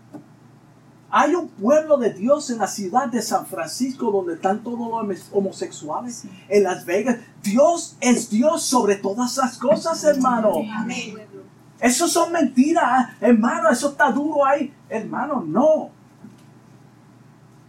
[1.09, 5.27] Hay un pueblo de Dios en la ciudad de San Francisco donde están todos los
[5.31, 6.25] homosexuales.
[6.49, 7.17] En Las Vegas.
[7.41, 10.53] Dios es Dios sobre todas las cosas, hermano.
[11.79, 14.73] Eso son mentiras, hermano, eso está duro ahí.
[14.89, 15.91] Hermano, no.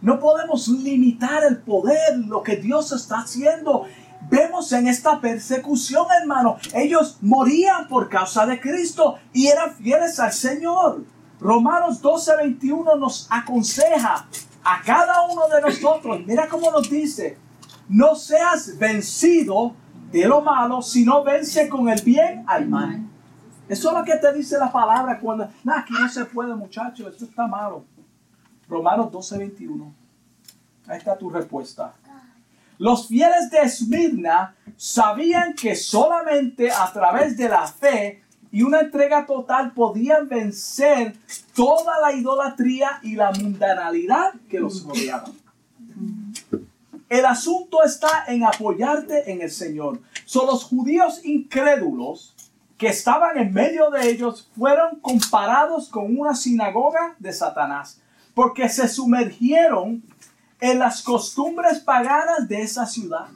[0.01, 3.85] No podemos limitar el poder, lo que Dios está haciendo.
[4.29, 10.33] Vemos en esta persecución, hermano, ellos morían por causa de Cristo y eran fieles al
[10.33, 11.03] Señor.
[11.39, 14.27] Romanos 12, 21 nos aconseja
[14.63, 17.37] a cada uno de nosotros, mira cómo nos dice,
[17.87, 19.73] no seas vencido
[20.11, 22.99] de lo malo, sino vence con el bien al mal.
[23.69, 27.07] Eso es lo que te dice la palabra cuando, no, aquí no se puede muchacho,
[27.07, 27.85] esto está malo.
[28.67, 29.93] Romanos 12, 21.
[30.87, 31.93] Ahí está tu respuesta.
[32.79, 39.25] Los fieles de Esmirna sabían que solamente a través de la fe y una entrega
[39.25, 41.15] total podían vencer
[41.55, 45.33] toda la idolatría y la mundanalidad que los rodeaban.
[47.09, 49.99] El asunto está en apoyarte en el Señor.
[50.25, 52.35] Son los judíos incrédulos
[52.77, 57.99] que estaban en medio de ellos fueron comparados con una sinagoga de Satanás,
[58.33, 60.01] porque se sumergieron
[60.61, 63.27] en las costumbres paganas de esa ciudad.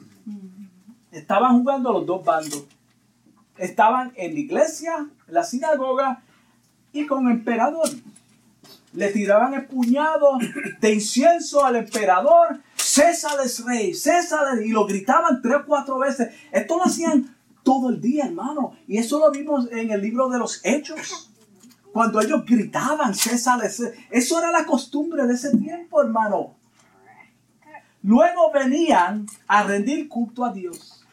[1.12, 2.64] Estaban jugando los dos bandos.
[3.56, 6.22] Estaban en la iglesia, en la sinagoga
[6.92, 7.88] y con el emperador.
[8.92, 10.38] Le tiraban el puñado
[10.80, 12.60] de incienso al emperador.
[12.76, 16.32] César es rey, César y lo gritaban tres o cuatro veces.
[16.52, 17.34] Esto lo hacían
[17.64, 18.76] todo el día, hermano.
[18.86, 21.30] Y eso lo vimos en el libro de los Hechos.
[21.92, 26.54] Cuando ellos gritaban, César, eso era la costumbre de ese tiempo, hermano.
[28.02, 31.04] Luego venían a rendir culto a Dios.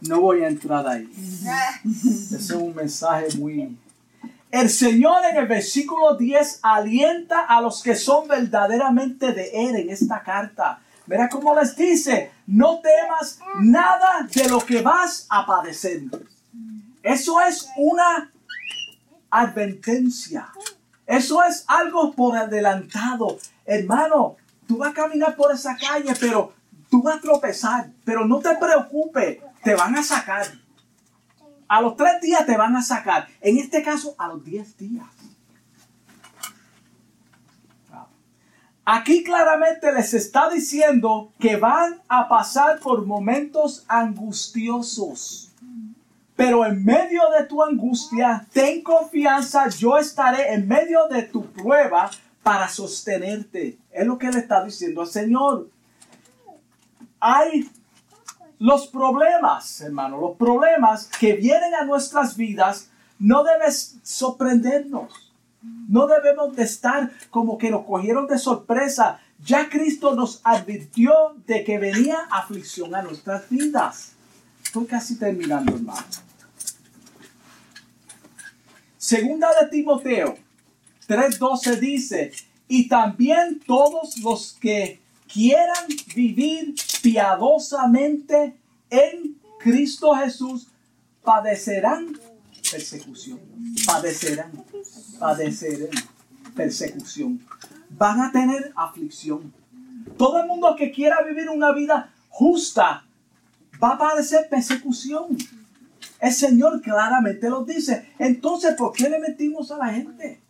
[0.00, 1.08] No voy a entrar ahí.
[1.84, 3.76] Ese es un mensaje muy...
[4.50, 9.90] El Señor en el versículo 10 alienta a los que son verdaderamente de Él en
[9.90, 10.80] esta carta.
[11.06, 16.02] Mira cómo les dice, no temas nada de lo que vas a padecer.
[17.02, 18.30] Eso es una
[19.30, 20.48] advertencia.
[21.06, 23.38] Eso es algo por adelantado.
[23.64, 26.52] Hermano, tú vas a caminar por esa calle, pero
[26.90, 27.90] tú vas a tropezar.
[28.04, 30.46] Pero no te preocupes, te van a sacar.
[31.68, 33.28] A los tres días te van a sacar.
[33.40, 35.06] En este caso, a los diez días.
[38.90, 45.52] Aquí claramente les está diciendo que van a pasar por momentos angustiosos.
[46.34, 52.10] Pero en medio de tu angustia, ten confianza, yo estaré en medio de tu prueba
[52.42, 53.76] para sostenerte.
[53.92, 55.68] Es lo que le está diciendo al Señor.
[57.20, 57.70] Hay
[58.58, 65.32] los problemas, hermano, los problemas que vienen a nuestras vidas no debes sorprendernos.
[65.88, 69.20] No debemos de estar como que nos cogieron de sorpresa.
[69.44, 71.12] Ya Cristo nos advirtió
[71.46, 74.12] de que venía aflicción a nuestras vidas.
[74.62, 76.06] Estoy casi terminando, hermano.
[78.96, 80.36] Segunda de Timoteo
[81.08, 82.32] 3:12 dice,
[82.68, 85.00] y también todos los que
[85.32, 88.56] quieran vivir piadosamente
[88.90, 90.68] en Cristo Jesús
[91.22, 92.18] padecerán
[92.70, 93.40] persecución.
[93.86, 94.64] Padecerán
[95.18, 95.90] padecer
[96.54, 97.40] persecución.
[97.90, 99.52] Van a tener aflicción.
[100.16, 103.04] Todo el mundo que quiera vivir una vida justa
[103.82, 105.36] va a padecer persecución.
[106.20, 108.12] El Señor claramente lo dice.
[108.18, 110.40] Entonces, ¿por qué le mentimos a la gente?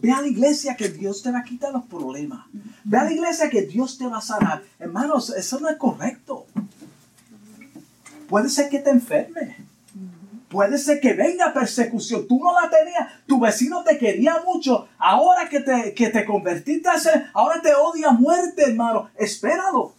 [0.00, 2.46] Ve a la iglesia que Dios te va a quitar los problemas.
[2.84, 4.62] Ve a la iglesia que Dios te va a sanar.
[4.78, 6.46] Hermanos, eso no es correcto.
[8.28, 9.56] Puede ser que te enferme.
[10.48, 12.26] Puede ser que venga persecución.
[12.26, 13.08] Tú no la tenías.
[13.26, 14.88] Tu vecino te quería mucho.
[14.98, 16.88] Ahora que te, que te convertiste,
[17.34, 19.10] ahora te odia a muerte, hermano.
[19.16, 19.97] Espéralo.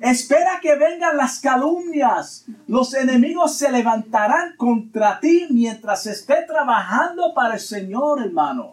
[0.00, 2.46] Espera que vengan las calumnias.
[2.66, 8.72] Los enemigos se levantarán contra ti mientras esté trabajando para el Señor, hermano.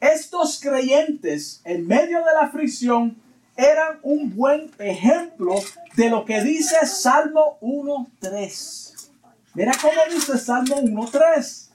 [0.00, 3.16] Estos creyentes, en medio de la aflicción,
[3.56, 5.54] eran un buen ejemplo
[5.94, 9.10] de lo que dice Salmo 1.3.
[9.54, 11.68] Mira cómo dice Salmo 1.3.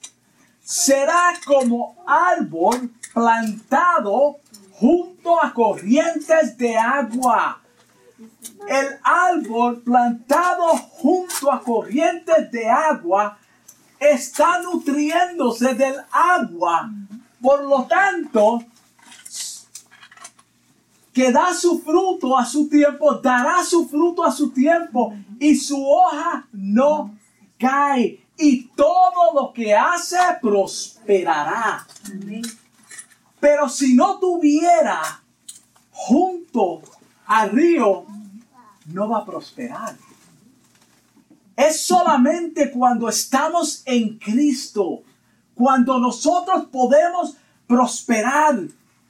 [0.62, 4.39] Será como árbol plantado
[4.74, 7.62] junto a corrientes de agua
[8.68, 13.38] el árbol plantado junto a corrientes de agua
[14.00, 16.89] está nutriéndose del agua.
[17.42, 18.64] Por lo tanto,
[21.14, 25.86] que da su fruto a su tiempo, dará su fruto a su tiempo y su
[25.86, 27.16] hoja no
[27.60, 28.20] cae.
[28.38, 31.86] Y todo lo que hace prosperará.
[33.39, 35.22] Pero si no tuviera
[35.92, 36.82] junto
[37.28, 38.06] al río
[38.94, 39.96] no va a prosperar.
[41.56, 45.04] Es solamente cuando estamos en Cristo,
[45.54, 47.36] cuando nosotros podemos
[47.68, 48.60] prosperar.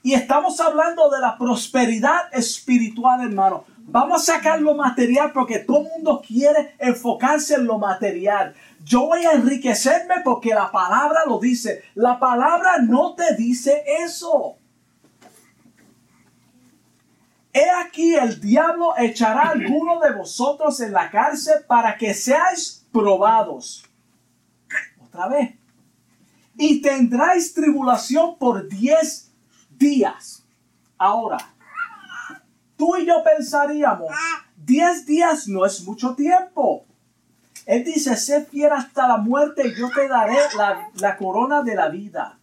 [0.02, 3.64] Y estamos hablando de la prosperidad espiritual, hermano.
[3.78, 8.54] Vamos a sacar lo material porque todo el mundo quiere enfocarse en lo material.
[8.84, 11.82] Yo voy a enriquecerme porque la palabra lo dice.
[11.94, 14.56] La palabra no te dice eso.
[17.52, 22.86] He aquí el diablo echará a alguno de vosotros en la cárcel para que seáis
[22.90, 23.84] probados.
[25.04, 25.54] Otra vez.
[26.56, 29.30] Y tendráis tribulación por diez
[29.70, 30.44] días.
[30.96, 31.38] Ahora,
[32.76, 34.10] tú y yo pensaríamos,
[34.56, 36.86] diez días no es mucho tiempo.
[37.66, 41.74] Él dice, sé fiel hasta la muerte y yo te daré la, la corona de
[41.74, 42.38] la vida.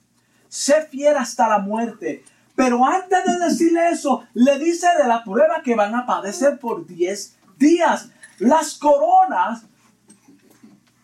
[0.48, 2.24] Sé fiel hasta la muerte.
[2.60, 6.86] Pero antes de decirle eso, le dice de la prueba que van a padecer por
[6.86, 8.10] 10 días.
[8.38, 9.62] Las coronas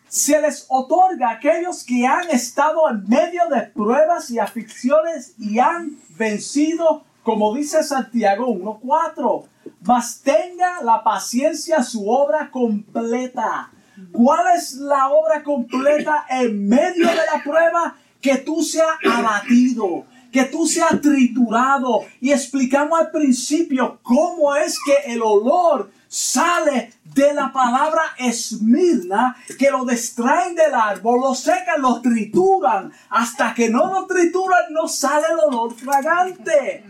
[0.06, 5.58] se les otorga a aquellos que han estado en medio de pruebas y aflicciones y
[5.58, 9.46] han vencido, como dice Santiago 1.4.
[9.80, 13.70] Mas tenga la paciencia su obra completa.
[14.12, 17.96] ¿Cuál es la obra completa en medio de la prueba?
[18.20, 20.04] Que tú seas abatido
[20.36, 22.04] que tú seas triturado.
[22.20, 29.70] Y explicamos al principio cómo es que el olor sale de la palabra esmirna, que
[29.70, 32.92] lo distraen del árbol, lo secan, lo trituran.
[33.08, 36.84] Hasta que no lo trituran, no sale el olor fragante.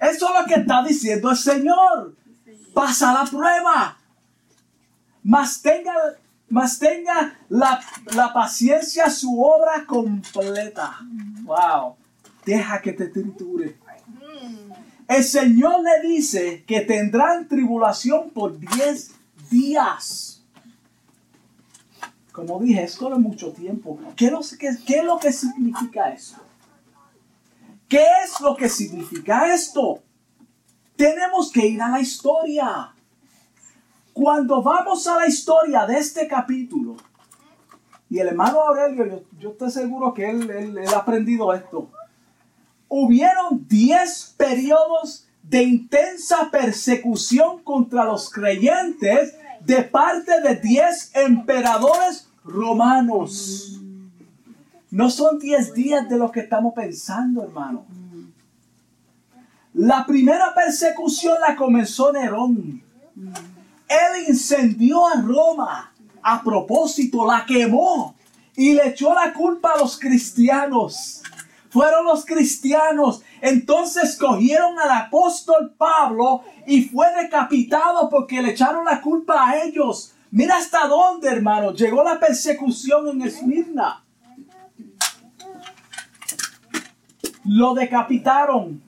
[0.00, 2.16] Eso es lo que está diciendo el Señor.
[2.72, 3.98] Pasa la prueba.
[5.22, 5.92] Mas tenga,
[6.78, 7.82] tenga la,
[8.14, 11.00] la paciencia su obra completa.
[11.42, 11.96] Wow
[12.44, 13.76] deja que te triture.
[15.06, 19.12] El Señor le dice que tendrán tribulación por 10
[19.50, 20.42] días.
[22.32, 23.98] Como dije, esto no es mucho tiempo.
[24.16, 24.32] ¿Qué,
[24.86, 26.36] ¿Qué es lo que significa eso?
[27.88, 30.02] ¿Qué es lo que significa esto?
[30.96, 32.92] Tenemos que ir a la historia.
[34.12, 36.96] Cuando vamos a la historia de este capítulo,
[38.08, 41.90] y el hermano Aurelio, yo, estoy seguro que él, él ha aprendido esto
[42.96, 53.80] hubieron 10 periodos de intensa persecución contra los creyentes de parte de 10 emperadores romanos.
[54.92, 57.84] No son 10 días de lo que estamos pensando, hermano.
[59.72, 62.80] La primera persecución la comenzó Nerón.
[63.88, 65.90] Él incendió a Roma.
[66.22, 68.14] A propósito, la quemó
[68.54, 71.24] y le echó la culpa a los cristianos
[71.74, 73.22] fueron los cristianos.
[73.40, 80.14] Entonces cogieron al apóstol Pablo y fue decapitado porque le echaron la culpa a ellos.
[80.30, 84.04] Mira hasta dónde, hermano, llegó la persecución en Esmirna.
[87.44, 88.80] Lo decapitaron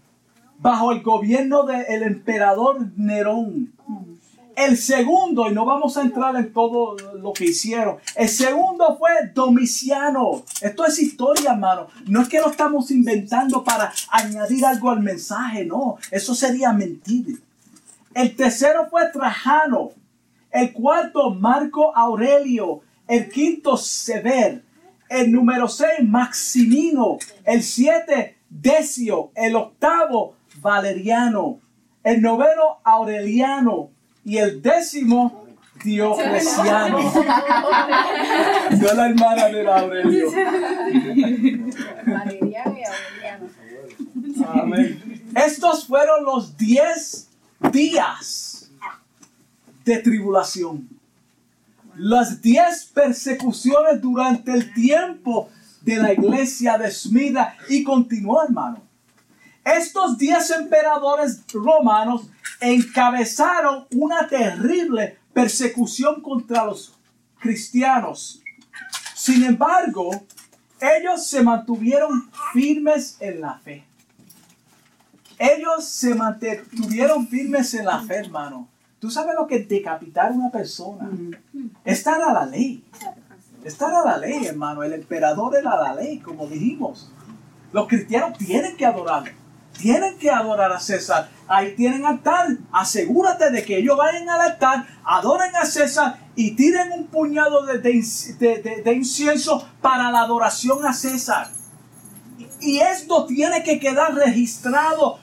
[0.58, 3.75] bajo el gobierno del emperador Nerón.
[4.56, 9.10] El segundo, y no vamos a entrar en todo lo que hicieron, el segundo fue
[9.34, 10.44] Domiciano.
[10.62, 11.88] Esto es historia, hermano.
[12.06, 15.98] No es que lo estamos inventando para añadir algo al mensaje, no.
[16.10, 17.38] Eso sería mentir.
[18.14, 19.90] El tercero fue Trajano.
[20.50, 22.80] El cuarto, Marco Aurelio.
[23.06, 24.64] El quinto, Sever.
[25.10, 27.18] El número seis, Maximino.
[27.44, 31.58] El siete, Decio, el octavo Valeriano,
[32.04, 33.90] el noveno Aureliano
[34.26, 35.46] y el décimo
[35.84, 36.98] Diocleciano.
[38.80, 40.32] Yo la hermana de Aurelio.
[42.06, 43.48] Valeriano y Aureliano.
[44.48, 45.22] Amén.
[45.34, 47.28] Estos fueron los diez
[47.70, 48.68] días
[49.84, 50.88] de tribulación.
[51.94, 55.50] Las diez persecuciones durante el tiempo
[55.82, 58.82] de la iglesia de Smida y continuó, hermano.
[59.64, 62.28] Estos diez emperadores romanos
[62.60, 66.98] encabezaron una terrible persecución contra los
[67.38, 68.42] cristianos.
[69.14, 70.10] Sin embargo,
[70.80, 73.84] ellos se mantuvieron firmes en la fe.
[75.38, 78.68] Ellos se mantuvieron firmes en la fe, hermano.
[78.98, 81.10] Tú sabes lo que es decapitar a una persona.
[81.84, 82.82] Estar a la ley.
[83.64, 84.82] Estar a la ley, hermano.
[84.82, 87.12] El emperador era la ley, como dijimos.
[87.72, 89.24] Los cristianos tienen que adorar.
[89.78, 91.28] Tienen que adorar a César.
[91.48, 92.48] Ahí tienen altar.
[92.72, 98.92] Asegúrate de que ellos vayan al altar, adoren a César y tiren un puñado de,
[98.94, 101.48] incienso para la adoración a César.
[102.60, 105.18] Y esto tiene que quedar registrado.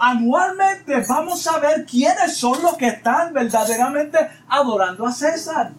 [0.00, 5.72] Anualmente vamos a ver quiénes son los que están verdaderamente adorando a César.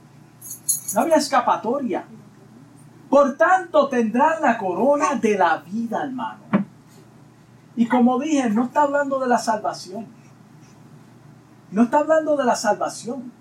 [0.93, 2.05] No había escapatoria.
[3.09, 6.39] Por tanto, tendrán la corona de la vida, hermano.
[7.77, 10.07] Y como dije, no está hablando de la salvación.
[11.71, 13.31] No está hablando de la salvación.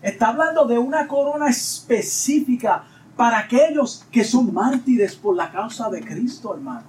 [0.00, 2.84] Está hablando de una corona específica
[3.16, 6.86] para aquellos que son mártires por la causa de Cristo, hermano.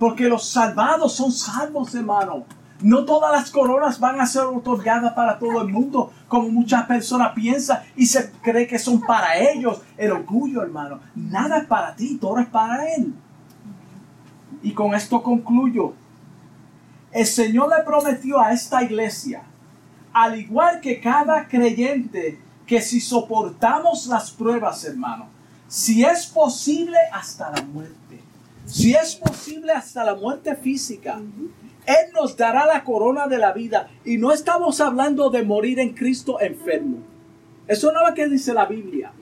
[0.00, 2.46] Porque los salvados son salvos, hermano.
[2.80, 7.30] No todas las coronas van a ser otorgadas para todo el mundo, como muchas personas
[7.32, 9.82] piensan y se cree que son para ellos.
[9.96, 10.98] El orgullo, hermano.
[11.14, 13.14] Nada es para ti, todo es para Él.
[14.62, 15.94] Y con esto concluyo.
[17.10, 19.42] El Señor le prometió a esta iglesia,
[20.12, 25.26] al igual que cada creyente, que si soportamos las pruebas, hermano,
[25.68, 28.22] si es posible hasta la muerte
[28.64, 31.20] si es posible hasta la muerte física.
[31.84, 33.90] Él nos dará la corona de la vida.
[34.04, 36.98] Y no estamos hablando de morir en Cristo enfermo.
[37.66, 39.12] Eso no es lo que dice la Biblia.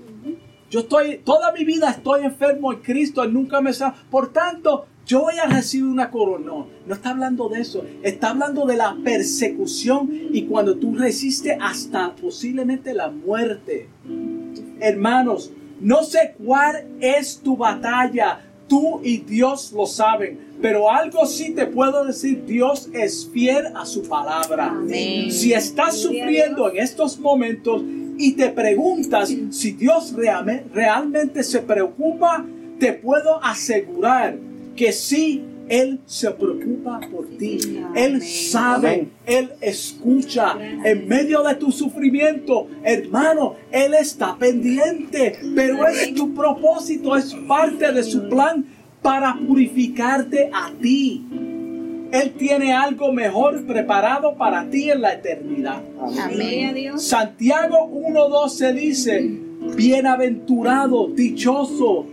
[0.71, 3.97] Yo estoy, toda mi vida estoy enfermo en Cristo, Él nunca me sabe.
[4.09, 6.47] Por tanto, yo voy a recibir una corona.
[6.47, 7.85] No, no está hablando de eso.
[8.03, 13.89] Está hablando de la persecución y cuando tú resistes hasta posiblemente la muerte.
[14.81, 18.41] Hermanos, no sé cuál es tu batalla,
[18.71, 20.39] Tú y Dios lo saben.
[20.63, 24.73] Pero algo sí te puedo decir, Dios es fiel a su palabra.
[25.29, 27.83] Si estás sufriendo en estos momentos
[28.17, 32.47] y te preguntas si Dios realmente se preocupa,
[32.79, 34.39] te puedo asegurar
[34.77, 37.81] que sí él se preocupa por ti.
[37.95, 40.57] Él sabe, Él escucha.
[40.85, 45.39] En medio de tu sufrimiento, hermano, Él está pendiente.
[45.55, 48.67] Pero es tu propósito, es parte de su plan
[49.01, 51.25] para purificarte a ti.
[52.11, 55.81] Él tiene algo mejor preparado para ti en la eternidad.
[56.01, 56.99] Amén.
[56.99, 59.41] Santiago 1.12 dice,
[59.77, 62.07] bienaventurado, dichoso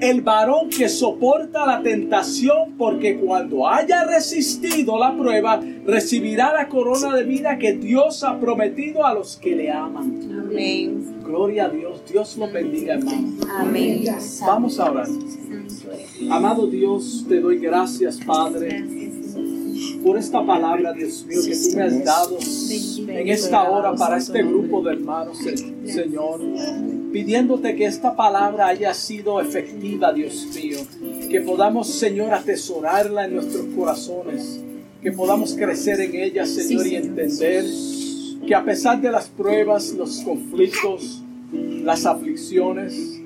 [0.00, 7.14] el varón que soporta la tentación, porque cuando haya resistido la prueba, recibirá la corona
[7.16, 10.46] de vida que Dios ha prometido a los que le aman.
[10.46, 11.22] Amén.
[11.24, 12.02] Gloria a Dios.
[12.10, 13.28] Dios lo bendiga, hermano.
[13.56, 14.04] Amén.
[14.40, 15.08] Vamos a orar.
[16.30, 18.84] Amado Dios, te doy gracias, Padre,
[20.04, 22.38] por esta palabra, Dios mío, que tú me has dado
[23.08, 25.38] en esta hora para este grupo de hermanos,
[25.84, 26.40] Señor
[27.18, 30.78] pidiéndote que esta palabra haya sido efectiva, Dios mío,
[31.28, 34.60] que podamos, Señor, atesorarla en nuestros corazones,
[35.02, 37.64] que podamos crecer en ella, Señor, y entender
[38.46, 41.24] que a pesar de las pruebas, los conflictos,
[41.82, 43.17] las aflicciones,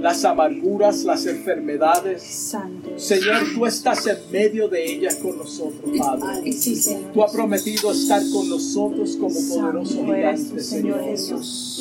[0.00, 2.54] las amarguras, las enfermedades.
[2.96, 6.52] Señor, tú estás en medio de ellas con nosotros, Padre.
[7.12, 11.00] Tú has prometido estar con nosotros como poderoso gigante, Señor.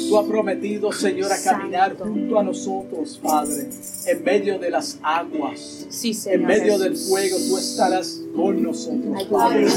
[0.10, 3.70] Tú has prometido, Señor, a caminar junto a nosotros, Padre,
[4.06, 5.88] en medio de las aguas,
[6.26, 9.24] en medio del fuego, tú estarás con nosotros.
[9.26, 9.68] Padre.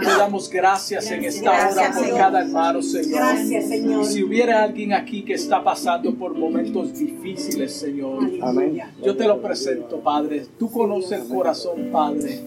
[0.00, 3.36] Te damos gracias en esta hora por cada hermano, Señor.
[3.38, 4.04] Señor.
[4.04, 8.28] Si hubiera alguien aquí que está pasando por momentos difíciles, Señor.
[8.42, 8.80] Amén.
[9.02, 10.46] Yo te lo presento, Padre.
[10.58, 12.40] Tú conoces el corazón, Padre.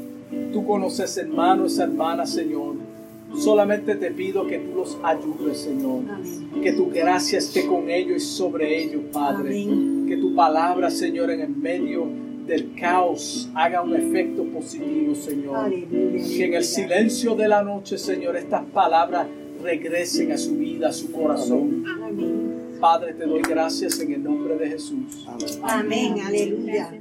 [0.53, 2.75] Tú conoces hermanos, hermanas, Señor.
[3.37, 6.01] Solamente te pido que tú los ayudes, Señor.
[6.61, 9.65] Que tu gracia esté con ellos y sobre ellos, Padre.
[10.07, 12.07] Que tu palabra, Señor, en el medio
[12.45, 15.69] del caos haga un efecto positivo, Señor.
[15.69, 19.27] Que en el silencio de la noche, Señor, estas palabras
[19.61, 21.85] regresen a su vida, a su corazón.
[21.87, 22.50] Amén.
[22.81, 25.25] Padre, te doy gracias en el nombre de Jesús.
[25.63, 26.19] Amén.
[26.19, 26.91] Aleluya.